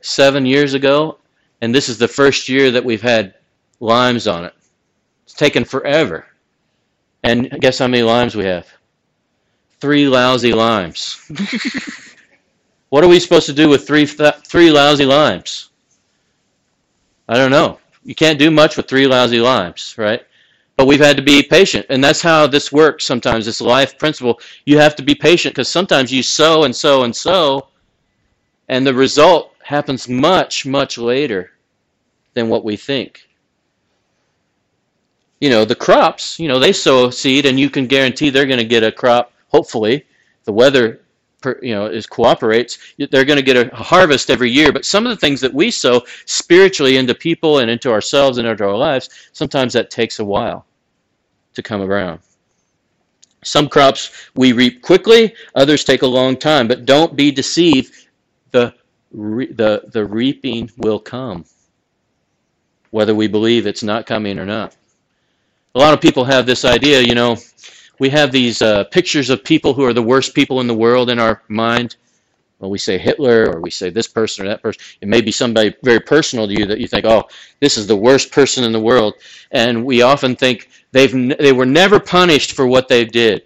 seven 0.00 0.46
years 0.46 0.74
ago, 0.74 1.18
and 1.60 1.74
this 1.74 1.88
is 1.88 1.98
the 1.98 2.08
first 2.08 2.48
year 2.48 2.70
that 2.70 2.84
we've 2.84 3.02
had 3.02 3.34
limes 3.80 4.26
on 4.26 4.44
it. 4.44 4.54
It's 5.24 5.34
taken 5.34 5.64
forever. 5.64 6.26
And 7.22 7.50
guess 7.60 7.78
how 7.78 7.88
many 7.88 8.02
limes 8.02 8.34
we 8.34 8.44
have? 8.44 8.66
Three 9.80 10.08
lousy 10.08 10.52
limes. 10.52 11.20
what 12.88 13.04
are 13.04 13.08
we 13.08 13.20
supposed 13.20 13.46
to 13.46 13.52
do 13.52 13.68
with 13.68 13.86
three 13.86 14.06
three 14.06 14.70
lousy 14.70 15.04
limes? 15.04 15.70
I 17.28 17.36
don't 17.36 17.50
know. 17.50 17.78
You 18.04 18.14
can't 18.14 18.38
do 18.38 18.50
much 18.50 18.76
with 18.76 18.88
three 18.88 19.06
lousy 19.06 19.40
limes, 19.40 19.94
right? 19.98 20.22
But 20.76 20.86
we've 20.86 21.00
had 21.00 21.16
to 21.16 21.22
be 21.22 21.42
patient, 21.42 21.86
and 21.90 22.02
that's 22.02 22.22
how 22.22 22.46
this 22.46 22.72
works. 22.72 23.04
Sometimes 23.04 23.44
this 23.44 23.60
life 23.60 23.98
principle, 23.98 24.40
you 24.64 24.78
have 24.78 24.94
to 24.96 25.02
be 25.02 25.14
patient 25.14 25.54
because 25.54 25.68
sometimes 25.68 26.12
you 26.12 26.22
sow 26.22 26.64
and 26.64 26.74
sow 26.74 27.02
and 27.02 27.14
sow, 27.14 27.68
and 28.68 28.86
the 28.86 28.94
result 28.94 29.54
happens 29.68 30.08
much, 30.08 30.64
much 30.64 30.96
later 30.96 31.50
than 32.32 32.48
what 32.48 32.64
we 32.64 32.74
think. 32.74 33.28
You 35.42 35.50
know, 35.50 35.66
the 35.66 35.74
crops, 35.74 36.40
you 36.40 36.48
know, 36.48 36.58
they 36.58 36.72
sow 36.72 37.10
seed 37.10 37.44
and 37.44 37.60
you 37.60 37.68
can 37.68 37.86
guarantee 37.86 38.30
they're 38.30 38.46
going 38.46 38.58
to 38.60 38.64
get 38.64 38.82
a 38.82 38.90
crop, 38.90 39.30
hopefully. 39.48 40.06
The 40.44 40.52
weather 40.52 41.02
you 41.62 41.72
know 41.72 41.86
is 41.86 42.04
cooperates 42.04 42.78
they're 43.12 43.24
going 43.24 43.36
to 43.36 43.44
get 43.44 43.56
a 43.56 43.76
harvest 43.76 44.28
every 44.28 44.50
year 44.50 44.72
but 44.72 44.84
some 44.84 45.06
of 45.06 45.10
the 45.10 45.16
things 45.16 45.40
that 45.40 45.54
we 45.54 45.70
sow 45.70 46.02
spiritually 46.24 46.96
into 46.96 47.14
people 47.14 47.60
and 47.60 47.70
into 47.70 47.92
ourselves 47.92 48.38
and 48.38 48.48
into 48.48 48.64
our 48.64 48.76
lives 48.76 49.08
sometimes 49.32 49.72
that 49.72 49.88
takes 49.88 50.18
a 50.18 50.24
while 50.24 50.66
to 51.54 51.62
come 51.62 51.80
around 51.80 52.18
some 53.44 53.68
crops 53.68 54.10
we 54.34 54.50
reap 54.50 54.82
quickly 54.82 55.32
others 55.54 55.84
take 55.84 56.02
a 56.02 56.14
long 56.18 56.36
time 56.36 56.66
but 56.66 56.84
don't 56.84 57.14
be 57.14 57.30
deceived 57.30 58.08
the 58.50 58.74
the 59.12 59.82
the 59.92 60.04
reaping 60.04 60.70
will 60.76 60.98
come 60.98 61.44
whether 62.90 63.14
we 63.14 63.26
believe 63.26 63.66
it's 63.66 63.82
not 63.82 64.06
coming 64.06 64.38
or 64.38 64.46
not 64.46 64.76
a 65.74 65.78
lot 65.78 65.94
of 65.94 66.00
people 66.00 66.24
have 66.24 66.46
this 66.46 66.64
idea 66.64 67.00
you 67.00 67.14
know 67.14 67.36
we 67.98 68.10
have 68.10 68.30
these 68.32 68.62
uh, 68.62 68.84
pictures 68.84 69.30
of 69.30 69.42
people 69.42 69.74
who 69.74 69.84
are 69.84 69.92
the 69.92 70.02
worst 70.02 70.34
people 70.34 70.60
in 70.60 70.66
the 70.66 70.74
world 70.74 71.10
in 71.10 71.18
our 71.18 71.42
mind. 71.48 71.96
Well, 72.58 72.70
we 72.70 72.78
say 72.78 72.98
Hitler 72.98 73.52
or 73.52 73.60
we 73.60 73.70
say 73.70 73.90
this 73.90 74.08
person 74.08 74.44
or 74.44 74.48
that 74.48 74.62
person. 74.62 74.82
It 75.00 75.08
may 75.08 75.20
be 75.20 75.30
somebody 75.30 75.74
very 75.82 76.00
personal 76.00 76.46
to 76.46 76.52
you 76.52 76.66
that 76.66 76.80
you 76.80 76.88
think, 76.88 77.04
oh, 77.04 77.28
this 77.60 77.76
is 77.76 77.86
the 77.86 77.96
worst 77.96 78.32
person 78.32 78.64
in 78.64 78.72
the 78.72 78.80
world. 78.80 79.14
And 79.50 79.84
we 79.84 80.02
often 80.02 80.34
think 80.34 80.68
they've 80.92 81.38
they 81.38 81.52
were 81.52 81.66
never 81.66 82.00
punished 82.00 82.52
for 82.52 82.66
what 82.66 82.88
they 82.88 83.04
did. 83.04 83.44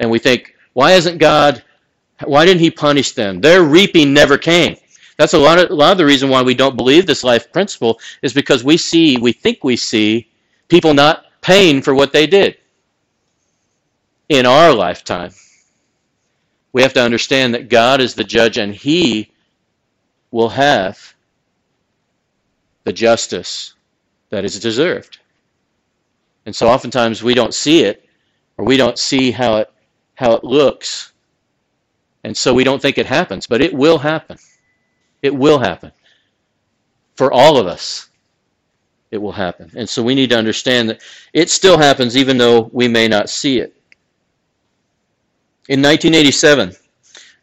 And 0.00 0.10
we 0.10 0.18
think, 0.18 0.54
why 0.74 0.92
isn't 0.92 1.18
God, 1.18 1.62
why 2.24 2.44
didn't 2.44 2.60
He 2.60 2.70
punish 2.70 3.12
them? 3.12 3.40
Their 3.40 3.62
reaping 3.62 4.12
never 4.12 4.38
came. 4.38 4.76
That's 5.18 5.34
a 5.34 5.38
lot 5.38 5.58
of 5.58 5.70
a 5.70 5.74
lot 5.74 5.92
of 5.92 5.98
the 5.98 6.04
reason 6.04 6.28
why 6.28 6.42
we 6.42 6.54
don't 6.54 6.76
believe 6.76 7.06
this 7.06 7.24
life 7.24 7.52
principle 7.52 8.00
is 8.22 8.32
because 8.32 8.64
we 8.64 8.76
see, 8.76 9.16
we 9.16 9.32
think 9.32 9.64
we 9.64 9.76
see 9.76 10.28
people 10.68 10.94
not 10.94 11.26
paying 11.40 11.80
for 11.80 11.94
what 11.94 12.12
they 12.12 12.26
did 12.26 12.56
in 14.28 14.46
our 14.46 14.72
lifetime. 14.72 15.32
We 16.72 16.82
have 16.82 16.92
to 16.94 17.02
understand 17.02 17.54
that 17.54 17.68
God 17.68 18.00
is 18.00 18.14
the 18.14 18.24
judge 18.24 18.58
and 18.58 18.74
He 18.74 19.30
will 20.30 20.50
have 20.50 21.14
the 22.84 22.92
justice 22.92 23.74
that 24.30 24.44
is 24.44 24.60
deserved. 24.60 25.18
And 26.44 26.54
so 26.54 26.68
oftentimes 26.68 27.22
we 27.22 27.34
don't 27.34 27.54
see 27.54 27.82
it 27.82 28.04
or 28.58 28.64
we 28.64 28.76
don't 28.76 28.98
see 28.98 29.30
how 29.30 29.56
it 29.56 29.72
how 30.14 30.32
it 30.32 30.44
looks. 30.44 31.12
And 32.26 32.36
so 32.36 32.52
we 32.52 32.64
don't 32.64 32.82
think 32.82 32.98
it 32.98 33.06
happens, 33.06 33.46
but 33.46 33.62
it 33.62 33.72
will 33.72 33.98
happen. 33.98 34.36
It 35.22 35.32
will 35.32 35.60
happen. 35.60 35.92
For 37.14 37.32
all 37.32 37.56
of 37.56 37.68
us, 37.68 38.08
it 39.12 39.18
will 39.18 39.30
happen. 39.30 39.70
And 39.76 39.88
so 39.88 40.02
we 40.02 40.16
need 40.16 40.30
to 40.30 40.36
understand 40.36 40.88
that 40.88 41.02
it 41.32 41.50
still 41.50 41.78
happens 41.78 42.16
even 42.16 42.36
though 42.36 42.68
we 42.72 42.88
may 42.88 43.06
not 43.06 43.30
see 43.30 43.60
it. 43.60 43.76
In 45.68 45.80
1987, 45.80 46.74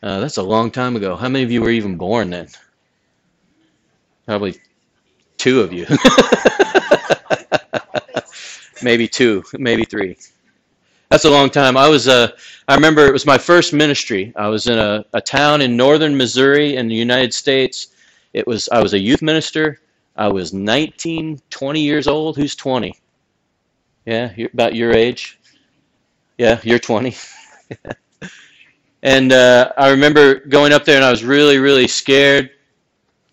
uh, 0.04 0.20
that's 0.20 0.36
a 0.36 0.44
long 0.44 0.70
time 0.70 0.98
ago. 0.98 1.16
How 1.16 1.30
many 1.30 1.46
of 1.46 1.52
you 1.52 1.62
were 1.62 1.70
even 1.70 1.96
born 1.96 2.30
then? 2.30 2.50
Probably 4.26 4.60
two 5.38 5.62
of 5.62 5.72
you. 5.72 5.88
maybe 8.84 9.08
two, 9.08 9.46
maybe 9.54 9.86
three. 9.86 10.18
That's 11.14 11.26
a 11.26 11.30
long 11.30 11.52
time. 11.52 11.78
I 11.78 11.88
was 11.88 12.08
uh, 12.08 12.32
I 12.68 12.74
remember 12.74 13.06
it 13.06 13.14
was 13.14 13.28
my 13.28 13.38
first 13.38 13.72
ministry. 13.72 14.34
I 14.36 14.48
was 14.48 14.66
in 14.66 14.80
a, 14.80 15.06
a 15.14 15.22
town 15.22 15.62
in 15.62 15.78
northern 15.78 16.18
Missouri 16.18 16.78
in 16.78 16.88
the 16.88 16.96
United 16.96 17.36
States. 17.36 17.90
It 18.34 18.48
was 18.48 18.68
I 18.72 18.82
was 18.82 18.94
a 18.94 19.00
youth 19.00 19.22
minister. 19.22 19.80
I 20.16 20.28
was 20.30 20.54
19, 20.54 21.40
20 21.52 21.80
years 21.80 22.08
old. 22.08 22.36
Who's 22.36 22.56
20? 22.56 22.96
Yeah, 24.08 24.34
you're 24.36 24.50
about 24.54 24.74
your 24.74 24.92
age. 24.92 25.40
Yeah, 26.40 26.60
you're 26.64 26.80
20. 26.80 27.16
And 29.04 29.34
uh, 29.34 29.72
I 29.78 29.92
remember 29.92 30.40
going 30.40 30.74
up 30.74 30.84
there 30.84 30.96
and 30.96 31.06
I 31.06 31.12
was 31.12 31.24
really, 31.24 31.60
really 31.60 31.88
scared 31.88 32.50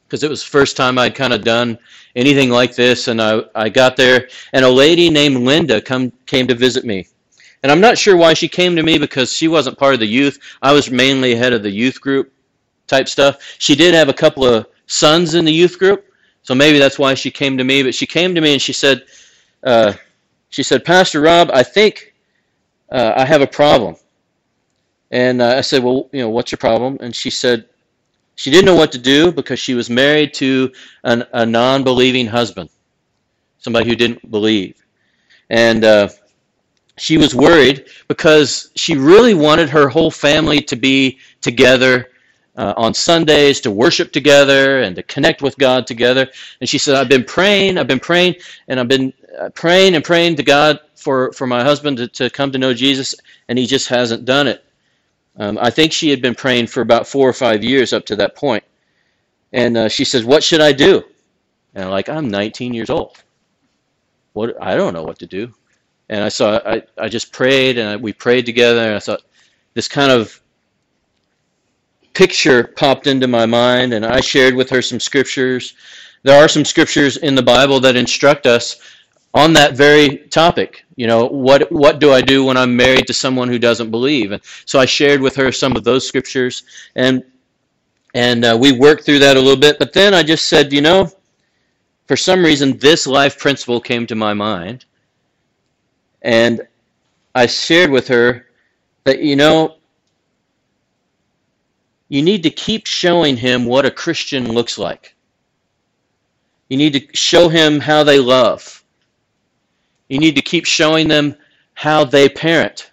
because 0.05 0.23
it 0.23 0.29
was 0.29 0.43
the 0.43 0.51
first 0.51 0.77
time 0.77 0.99
I'd 0.99 1.15
kind 1.15 1.33
of 1.33 1.45
done 1.45 1.79
anything 2.15 2.51
like 2.51 2.75
this. 2.75 3.09
And 3.09 3.23
I, 3.23 3.43
I 3.55 3.71
got 3.71 3.97
there 3.97 4.29
and 4.53 4.67
a 4.67 4.69
lady 4.69 5.09
named 5.09 5.37
Linda 5.39 5.81
come, 5.81 6.13
came 6.27 6.47
to 6.49 6.55
visit 6.55 6.85
me. 6.85 7.07
And 7.63 7.71
I'm 7.71 7.81
not 7.81 7.99
sure 7.99 8.17
why 8.17 8.35
she 8.35 8.49
came 8.49 8.75
to 8.77 8.83
me 8.83 8.99
because 8.99 9.33
she 9.33 9.49
wasn't 9.49 9.79
part 9.79 9.95
of 9.95 10.01
the 10.01 10.07
youth. 10.07 10.39
I 10.63 10.73
was 10.73 10.91
mainly 10.91 11.35
head 11.35 11.53
of 11.53 11.63
the 11.63 11.71
youth 11.71 12.01
group 12.01 12.33
type 12.87 13.09
stuff. 13.09 13.55
She 13.59 13.75
did 13.75 13.95
have 13.95 14.09
a 14.09 14.15
couple 14.15 14.45
of 14.45 14.67
sons 14.87 15.35
in 15.35 15.45
the 15.45 15.53
youth 15.53 15.79
group, 15.79 16.07
so 16.43 16.55
maybe 16.55 16.79
that's 16.79 16.99
why 16.99 17.15
she 17.15 17.31
came 17.31 17.59
to 17.59 17.65
me. 17.65 17.83
But 17.83 17.95
she 17.95 18.07
came 18.07 18.35
to 18.35 18.41
me 18.41 18.53
and 18.55 18.63
she 18.63 18.73
said, 18.73 19.05
uh, 19.63 19.93
she 20.49 20.63
said, 20.63 20.85
Pastor 20.85 21.21
Rob, 21.21 21.51
I 21.53 21.63
think 21.63 22.15
uh, 22.91 23.13
I 23.17 23.25
have 23.25 23.43
a 23.43 23.47
problem. 23.47 23.97
And 25.11 25.43
uh, 25.43 25.57
I 25.57 25.61
said, 25.61 25.83
Well, 25.83 26.09
you 26.13 26.21
know, 26.21 26.31
what's 26.31 26.53
your 26.53 26.59
problem? 26.59 26.97
And 27.01 27.15
she 27.15 27.31
said, 27.31 27.67
she 28.41 28.51
didn't 28.51 28.65
know 28.65 28.75
what 28.75 28.91
to 28.93 28.99
do 28.99 29.31
because 29.31 29.59
she 29.59 29.75
was 29.75 29.91
married 29.91 30.33
to 30.35 30.73
an, 31.05 31.25
a 31.35 31.45
non 31.45 31.85
believing 31.85 32.27
husband, 32.27 32.71
somebody 33.59 33.87
who 33.87 33.95
didn't 33.95 34.31
believe. 34.31 34.83
And 35.51 35.85
uh, 35.85 36.09
she 37.01 37.17
was 37.17 37.35
worried 37.35 37.87
because 38.09 38.71
she 38.77 38.97
really 38.97 39.35
wanted 39.35 39.71
her 39.71 39.89
whole 39.89 40.11
family 40.11 40.61
to 40.61 40.77
be 40.77 41.19
together 41.41 42.11
uh, 42.57 42.75
on 42.77 42.93
Sundays 42.93 43.61
to 43.63 43.71
worship 43.71 44.13
together 44.13 44.83
and 44.83 44.95
to 44.97 45.03
connect 45.05 45.41
with 45.41 45.57
God 45.57 45.87
together. 45.87 46.29
And 46.61 46.69
she 46.69 46.77
said, 46.77 46.97
I've 46.97 47.09
been 47.09 47.25
praying, 47.25 47.79
I've 47.79 47.87
been 47.87 48.01
praying, 48.01 48.35
and 48.69 48.79
I've 48.79 48.89
been 48.89 49.15
uh, 49.39 49.49
praying 49.51 49.95
and 49.95 50.05
praying 50.05 50.37
to 50.37 50.43
God 50.43 50.79
for, 50.95 51.33
for 51.33 51.47
my 51.47 51.63
husband 51.63 51.97
to, 51.97 52.09
to 52.09 52.29
come 52.29 52.53
to 52.53 52.59
know 52.59 52.75
Jesus, 52.75 53.15
and 53.49 53.59
he 53.59 53.67
just 53.67 53.89
hasn't 53.89 54.27
done 54.27 54.47
it. 54.47 54.63
Um, 55.37 55.57
I 55.59 55.71
think 55.71 55.93
she 55.93 56.11
had 56.11 56.21
been 56.21 56.35
praying 56.35 56.67
for 56.67 56.83
about 56.83 57.07
four 57.07 57.27
or 57.27 57.33
five 57.33 57.65
years 57.65 57.95
up 57.95 58.05
to 58.07 58.17
that 58.17 58.37
point. 58.37 58.65
And 59.53 59.77
uh, 59.77 59.89
she 59.89 60.05
says, 60.05 60.25
What 60.25 60.45
should 60.45 60.61
I 60.61 60.73
do? 60.73 61.03
And 61.75 61.85
I'm 61.85 61.91
like, 61.91 62.11
I'm 62.11 62.29
19 62.29 62.75
years 62.75 62.91
old. 62.91 63.23
What 64.35 64.61
I 64.63 64.77
don't 64.77 64.93
know 64.93 65.03
what 65.03 65.19
to 65.21 65.27
do. 65.27 65.55
And 66.11 66.23
I 66.23 66.29
saw 66.29 66.61
I, 66.67 66.83
I 66.99 67.09
just 67.09 67.33
prayed 67.33 67.79
and 67.79 67.89
I, 67.89 67.97
we 67.97 68.13
prayed 68.13 68.45
together 68.45 68.81
and 68.81 68.97
I 68.97 68.99
thought 68.99 69.23
this 69.75 69.89
kind 69.89 70.13
of 70.13 70.41
picture 72.13 72.65
popped 72.65 73.07
into 73.07 73.29
my 73.29 73.47
mind 73.47 73.95
and 73.95 74.05
I 74.05 74.21
shared 74.21 74.55
with 74.55 74.69
her 74.71 74.83
some 74.83 75.01
scriptures. 75.01 75.75
There 76.25 76.39
are 76.43 76.49
some 76.49 76.65
scriptures 76.65 77.17
in 77.17 77.35
the 77.35 77.43
Bible 77.43 77.81
that 77.81 77.97
instruct 77.97 78.45
us 78.45 78.81
on 79.35 79.53
that 79.53 79.75
very 79.75 80.19
topic. 80.29 80.85
You 80.97 81.07
know, 81.07 81.27
what 81.27 81.71
what 81.71 82.01
do 82.01 82.13
I 82.13 82.21
do 82.21 82.45
when 82.45 82.57
I'm 82.57 82.77
married 82.77 83.07
to 83.07 83.15
someone 83.15 83.49
who 83.49 83.59
doesn't 83.59 83.91
believe? 83.91 84.33
And 84.33 84.43
so 84.65 84.79
I 84.79 84.87
shared 84.87 85.21
with 85.21 85.37
her 85.37 85.53
some 85.53 85.77
of 85.77 85.85
those 85.85 86.07
scriptures, 86.07 86.65
and 86.97 87.25
and 88.15 88.45
uh, 88.45 88.59
we 88.61 88.73
worked 88.73 89.05
through 89.05 89.21
that 89.21 89.37
a 89.37 89.41
little 89.41 89.61
bit. 89.61 89.79
But 89.79 89.93
then 89.93 90.13
I 90.13 90.23
just 90.25 90.47
said, 90.47 90.73
you 90.73 90.81
know, 90.81 91.09
for 92.07 92.17
some 92.17 92.45
reason, 92.45 92.77
this 92.79 93.07
life 93.07 93.39
principle 93.39 93.81
came 93.81 94.07
to 94.09 94.17
my 94.17 94.35
mind, 94.35 94.85
and 96.23 96.67
I 97.35 97.47
shared 97.47 97.91
with 97.91 98.09
her 98.09 98.47
that 99.05 99.21
you 99.21 99.37
know. 99.37 99.77
You 102.09 102.23
need 102.23 102.43
to 102.43 102.51
keep 102.51 102.87
showing 102.87 103.37
him 103.37 103.67
what 103.67 103.87
a 103.87 103.91
Christian 103.91 104.53
looks 104.53 104.79
like. 104.79 105.15
You 106.69 106.77
need 106.77 106.93
to 106.95 107.17
show 107.17 107.49
him 107.49 107.79
how 107.79 108.03
they 108.03 108.19
love 108.19 108.81
you 110.11 110.19
need 110.19 110.35
to 110.35 110.43
keep 110.43 110.67
showing 110.67 111.09
them 111.09 111.37
how 111.75 112.05
they 112.05 112.29
parent 112.29 112.91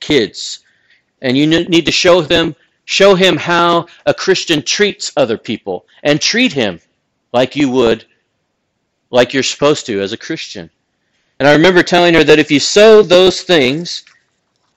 kids. 0.00 0.60
And 1.22 1.36
you 1.36 1.46
need 1.46 1.86
to 1.86 1.92
show 1.92 2.20
them 2.20 2.54
show 2.84 3.16
him 3.16 3.36
how 3.36 3.86
a 4.04 4.14
Christian 4.14 4.62
treats 4.62 5.10
other 5.16 5.38
people 5.38 5.86
and 6.04 6.20
treat 6.20 6.52
him 6.52 6.78
like 7.32 7.56
you 7.56 7.68
would 7.70 8.04
like 9.10 9.32
you're 9.32 9.42
supposed 9.42 9.86
to 9.86 10.00
as 10.00 10.12
a 10.12 10.16
Christian. 10.16 10.70
And 11.38 11.48
I 11.48 11.52
remember 11.52 11.82
telling 11.82 12.14
her 12.14 12.24
that 12.24 12.38
if 12.38 12.50
you 12.50 12.60
sow 12.60 13.02
those 13.02 13.42
things, 13.42 14.04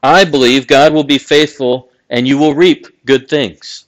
I 0.03 0.25
believe 0.25 0.67
God 0.67 0.93
will 0.93 1.03
be 1.03 1.17
faithful 1.17 1.89
and 2.09 2.27
you 2.27 2.37
will 2.37 2.53
reap 2.53 2.87
good 3.05 3.29
things. 3.29 3.85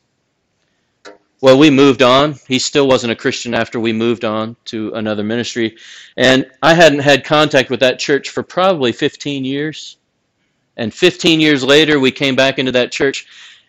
Well, 1.42 1.58
we 1.58 1.72
moved 1.72 2.04
on. 2.04 2.36
He 2.48 2.60
still 2.60 2.88
wasn't 2.88 3.14
a 3.14 3.16
Christian 3.16 3.56
after 3.56 3.80
we 3.80 3.94
moved 3.94 4.24
on 4.24 4.56
to 4.66 4.94
another 4.94 5.24
ministry. 5.24 5.76
And 6.16 6.50
I 6.62 6.76
hadn't 6.76 7.00
had 7.00 7.26
contact 7.26 7.72
with 7.72 7.80
that 7.80 7.98
church 7.98 8.30
for 8.30 8.44
probably 8.44 8.92
15 8.92 9.44
years. 9.44 9.98
And 10.78 10.94
15 10.94 11.40
years 11.40 11.64
later, 11.64 12.00
we 12.00 12.12
came 12.12 12.36
back 12.36 12.60
into 12.60 12.72
that 12.74 12.92
church, 12.92 13.26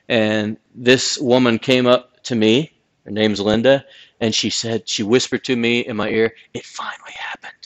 and 0.08 0.56
this 0.74 1.18
woman 1.18 1.58
came 1.58 1.86
up 1.86 2.22
to 2.24 2.34
me. 2.34 2.72
Her 3.04 3.10
name's 3.10 3.40
Linda. 3.40 3.84
And 4.20 4.34
she 4.34 4.50
said, 4.50 4.88
she 4.88 5.02
whispered 5.02 5.42
to 5.44 5.56
me 5.56 5.80
in 5.80 5.96
my 5.96 6.10
ear, 6.10 6.34
It 6.54 6.64
finally 6.66 7.12
happened. 7.16 7.61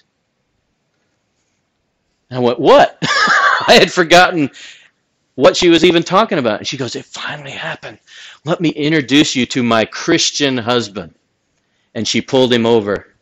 And 2.31 2.39
I 2.39 2.41
went, 2.41 2.59
What? 2.59 2.99
I 3.03 3.77
had 3.79 3.93
forgotten 3.93 4.51
what 5.37 5.57
she 5.57 5.69
was 5.69 5.85
even 5.85 6.03
talking 6.03 6.39
about. 6.39 6.59
And 6.59 6.67
she 6.67 6.77
goes, 6.77 6.97
It 6.97 7.05
finally 7.05 7.53
happened. 7.53 7.99
Let 8.45 8.61
me 8.61 8.71
introduce 8.71 9.37
you 9.37 9.47
to 9.47 9.63
my 9.63 9.85
Christian 9.85 10.57
husband. 10.59 11.15
And 11.95 12.07
she 12.07 12.21
pulled 12.21 12.53
him 12.53 12.67
over 12.67 13.15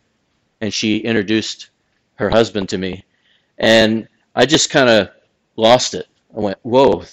and 0.61 0.73
she 0.73 0.99
introduced 0.99 1.71
her 2.17 2.31
husband 2.31 2.69
to 2.71 2.79
me. 2.79 3.05
And 3.59 4.09
I 4.35 4.47
just 4.47 4.71
kind 4.71 4.89
of 4.89 5.11
lost 5.57 5.95
it. 5.95 6.09
I 6.37 6.41
went, 6.41 6.59
Whoa, 6.63 7.05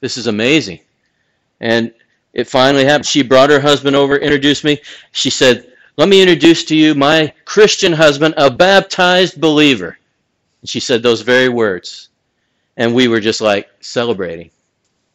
This 0.00 0.16
is 0.16 0.26
amazing. 0.26 0.80
And 1.60 1.92
it 2.32 2.48
finally 2.48 2.84
happened. 2.84 3.06
She 3.06 3.22
brought 3.22 3.50
her 3.50 3.60
husband 3.60 3.94
over, 3.94 4.16
introduced 4.16 4.64
me. 4.64 4.80
She 5.12 5.30
said, 5.30 5.72
Let 5.96 6.08
me 6.08 6.22
introduce 6.22 6.64
to 6.64 6.76
you 6.76 6.94
my 6.94 7.32
Christian 7.44 7.92
husband, 7.92 8.34
a 8.36 8.50
baptized 8.50 9.40
believer. 9.40 9.98
And 10.62 10.68
she 10.70 10.80
said 10.80 11.02
those 11.02 11.20
very 11.20 11.48
words. 11.48 12.08
And 12.76 12.94
we 12.94 13.08
were 13.08 13.20
just 13.20 13.40
like 13.40 13.68
celebrating. 13.80 14.50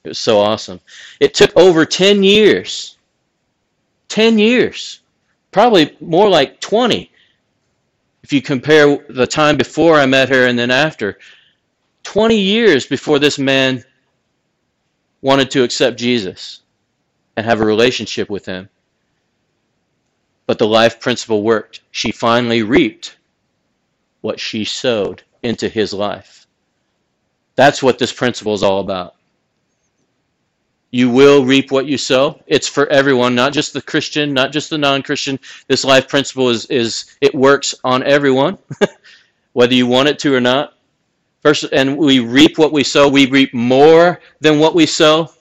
It 0.03 0.09
was 0.09 0.19
so 0.19 0.39
awesome. 0.39 0.79
It 1.19 1.33
took 1.33 1.55
over 1.57 1.85
10 1.85 2.23
years. 2.23 2.97
10 4.09 4.37
years. 4.37 4.99
Probably 5.51 5.97
more 5.99 6.29
like 6.29 6.59
20 6.59 7.11
if 8.23 8.33
you 8.33 8.41
compare 8.41 8.97
the 9.09 9.25
time 9.25 9.55
before 9.55 9.95
I 9.95 10.05
met 10.05 10.29
her 10.29 10.47
and 10.47 10.59
then 10.59 10.69
after. 10.69 11.17
20 12.03 12.37
years 12.37 12.85
before 12.85 13.19
this 13.19 13.39
man 13.39 13.83
wanted 15.21 15.49
to 15.51 15.63
accept 15.63 15.97
Jesus 15.97 16.61
and 17.35 17.45
have 17.45 17.61
a 17.61 17.65
relationship 17.65 18.29
with 18.29 18.45
him. 18.45 18.69
But 20.45 20.57
the 20.57 20.67
life 20.67 20.99
principle 20.99 21.41
worked. 21.43 21.81
She 21.91 22.11
finally 22.11 22.63
reaped 22.63 23.17
what 24.21 24.39
she 24.39 24.65
sowed 24.65 25.23
into 25.47 25.69
his 25.69 25.93
life. 25.93 26.45
That's 27.55 27.81
what 27.81 27.97
this 27.97 28.11
principle 28.11 28.53
is 28.53 28.63
all 28.63 28.81
about. 28.81 29.15
You 30.91 31.09
will 31.09 31.43
reap 31.45 31.71
what 31.71 31.85
you 31.85 31.97
sow. 31.97 32.41
It's 32.47 32.67
for 32.67 32.87
everyone, 32.87 33.33
not 33.33 33.53
just 33.53 33.73
the 33.73 33.81
Christian, 33.81 34.33
not 34.33 34.51
just 34.51 34.69
the 34.69 34.77
non-Christian. 34.77 35.39
This 35.67 35.83
life 35.83 36.07
principle 36.07 36.49
is, 36.49 36.65
is 36.67 37.17
it 37.21 37.33
works 37.33 37.73
on 37.83 38.03
everyone, 38.03 38.57
whether 39.53 39.73
you 39.73 39.87
want 39.87 40.09
it 40.09 40.19
to 40.19 40.35
or 40.35 40.41
not. 40.41 40.73
First, 41.41 41.65
and 41.71 41.97
we 41.97 42.19
reap 42.19 42.57
what 42.57 42.73
we 42.73 42.83
sow. 42.83 43.09
We 43.09 43.25
reap 43.27 43.53
more 43.53 44.19
than 44.39 44.59
what 44.59 44.75
we 44.75 44.85
sow. 44.85 45.31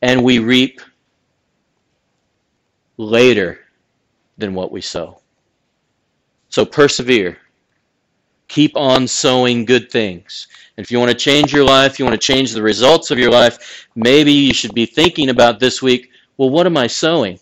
And 0.00 0.24
we 0.24 0.38
reap 0.38 0.80
later 2.96 3.60
than 4.38 4.54
what 4.54 4.72
we 4.72 4.80
sow. 4.80 5.20
So 6.48 6.64
persevere. 6.66 7.38
Keep 8.52 8.76
on 8.76 9.08
sowing 9.08 9.64
good 9.64 9.90
things. 9.90 10.46
And 10.76 10.84
if 10.84 10.90
you 10.90 10.98
want 10.98 11.10
to 11.10 11.16
change 11.16 11.54
your 11.54 11.64
life, 11.64 11.98
you 11.98 12.04
want 12.04 12.20
to 12.20 12.26
change 12.26 12.52
the 12.52 12.60
results 12.60 13.10
of 13.10 13.18
your 13.18 13.30
life, 13.30 13.88
maybe 13.94 14.30
you 14.30 14.52
should 14.52 14.74
be 14.74 14.84
thinking 14.84 15.30
about 15.30 15.58
this 15.58 15.80
week, 15.80 16.10
well, 16.36 16.50
what 16.50 16.66
am 16.66 16.76
I 16.76 16.86
sowing? 16.86 17.40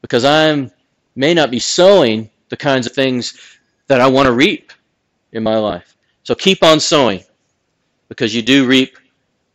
Because 0.00 0.24
I 0.24 0.70
may 1.14 1.34
not 1.34 1.50
be 1.50 1.58
sowing 1.58 2.30
the 2.48 2.56
kinds 2.56 2.86
of 2.86 2.94
things 2.94 3.58
that 3.88 4.00
I 4.00 4.06
want 4.06 4.28
to 4.28 4.32
reap 4.32 4.72
in 5.32 5.42
my 5.42 5.58
life. 5.58 5.94
So 6.22 6.34
keep 6.34 6.62
on 6.62 6.80
sowing 6.80 7.22
because 8.08 8.34
you 8.34 8.40
do 8.40 8.66
reap 8.66 8.96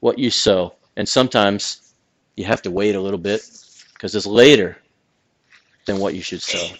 what 0.02 0.20
you 0.20 0.30
sow. 0.30 0.76
And 0.98 1.10
sometimes 1.10 1.96
you 2.36 2.46
have 2.46 2.62
to 2.62 2.70
wait 2.70 2.94
a 2.94 3.02
little 3.02 3.18
bit 3.18 3.42
because 3.96 4.14
it's 4.14 4.28
later 4.28 4.78
than 5.88 5.98
what 5.98 6.14
you 6.14 6.22
should 6.22 6.44
sow. 6.44 6.76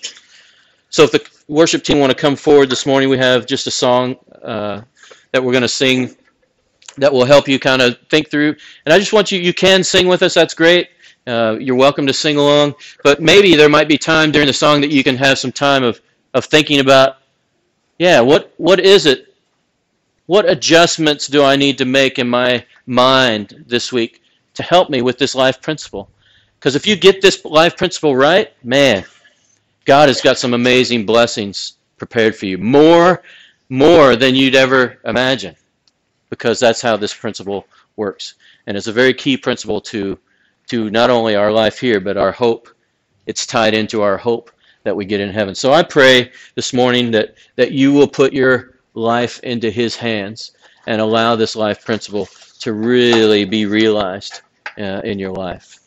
So 0.92 1.02
if 1.06 1.12
the 1.12 1.28
worship 1.52 1.84
team 1.84 2.00
want 2.00 2.12
to 2.12 2.18
come 2.18 2.36
forward 2.36 2.70
this 2.70 2.86
morning, 2.86 3.10
we 3.10 3.18
have 3.18 3.46
just 3.46 3.68
a 3.68 3.72
song 3.72 4.16
uh, 4.42 4.82
that 5.32 5.44
we're 5.44 5.52
going 5.52 5.62
to 5.62 5.68
sing 5.68 6.16
that 6.98 7.12
will 7.12 7.26
help 7.26 7.48
you 7.48 7.60
kind 7.60 7.82
of 7.82 7.98
think 8.10 8.30
through. 8.30 8.56
And 8.86 8.94
I 8.94 9.00
just 9.00 9.14
want 9.14 9.32
you, 9.32 9.40
you 9.40 9.54
can 9.54 9.84
sing 9.84 10.08
with 10.08 10.24
us, 10.24 10.34
that's 10.34 10.54
great. 10.54 10.90
Uh, 11.28 11.58
you're 11.60 11.76
welcome 11.76 12.08
to 12.08 12.14
sing 12.14 12.38
along. 12.38 12.76
But 13.04 13.22
maybe 13.22 13.56
there 13.56 13.70
might 13.70 13.88
be 13.88 13.98
time 13.98 14.32
during 14.32 14.48
the 14.48 14.54
song 14.54 14.82
that 14.82 14.92
you 14.92 15.04
can 15.04 15.18
have 15.18 15.38
some 15.38 15.52
time 15.52 15.84
of, 15.84 16.02
of 16.34 16.46
thinking 16.46 16.80
about, 16.80 17.18
yeah, 18.00 18.20
what 18.22 18.54
what 18.58 18.80
is 18.80 19.06
it 19.06 19.36
what 20.26 20.50
adjustments 20.50 21.28
do 21.28 21.44
I 21.44 21.56
need 21.56 21.78
to 21.78 21.86
make 21.86 22.18
in 22.18 22.28
my 22.28 22.66
mind 22.86 23.66
this 23.68 23.92
week 23.92 24.22
to 24.54 24.64
help 24.64 24.90
me 24.90 25.02
with 25.02 25.18
this 25.18 25.36
life 25.36 25.62
principle? 25.62 26.10
Because 26.58 26.76
if 26.76 26.88
you 26.88 26.96
get 26.96 27.22
this 27.22 27.44
life 27.46 27.78
principle 27.78 28.16
right, 28.16 28.52
man, 28.64 29.04
God 29.86 30.10
has 30.10 30.22
got 30.22 30.38
some 30.38 30.54
amazing 30.54 31.06
blessings 31.06 31.74
prepared 31.98 32.36
for 32.36 32.46
you. 32.46 32.58
More, 32.58 33.24
more 33.70 34.16
than 34.16 34.36
you'd 34.36 34.56
ever 34.56 35.00
imagine. 35.06 35.56
Because 36.30 36.60
that's 36.60 36.82
how 36.82 36.98
this 36.98 37.14
principle 37.14 37.66
works. 37.96 38.36
And 38.68 38.78
it's 38.78 38.88
a 38.88 38.94
very 38.94 39.14
key 39.14 39.38
principle 39.38 39.82
to, 39.82 40.18
to 40.68 40.90
not 40.90 41.10
only 41.10 41.36
our 41.36 41.52
life 41.52 41.80
here, 41.80 42.00
but 42.00 42.18
our 42.18 42.32
hope. 42.32 42.70
It's 43.26 43.46
tied 43.46 43.74
into 43.74 44.02
our 44.02 44.18
hope 44.18 44.52
that 44.84 44.96
we 44.96 45.06
get 45.06 45.20
in 45.20 45.30
heaven. 45.30 45.56
So 45.56 45.74
I 45.74 45.84
pray 45.84 46.32
this 46.56 46.74
morning 46.74 47.12
that, 47.12 47.36
that 47.56 47.72
you 47.72 47.92
will 47.92 48.08
put 48.08 48.34
your 48.34 48.76
life 48.94 49.40
into 49.42 49.70
His 49.70 49.96
hands 49.96 50.52
and 50.88 51.02
allow 51.02 51.36
this 51.36 51.56
life 51.56 51.86
principle 51.86 52.28
to 52.60 52.74
really 52.74 53.46
be 53.46 53.66
realized 53.66 54.42
uh, 54.78 55.02
in 55.04 55.20
your 55.20 55.32
life. 55.32 55.81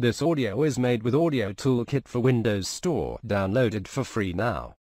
This 0.00 0.22
audio 0.22 0.62
is 0.62 0.78
made 0.78 1.02
with 1.02 1.12
Audio 1.12 1.52
Toolkit 1.52 2.06
for 2.06 2.20
Windows 2.20 2.68
Store, 2.68 3.18
downloaded 3.26 3.88
for 3.88 4.04
free 4.04 4.32
now. 4.32 4.77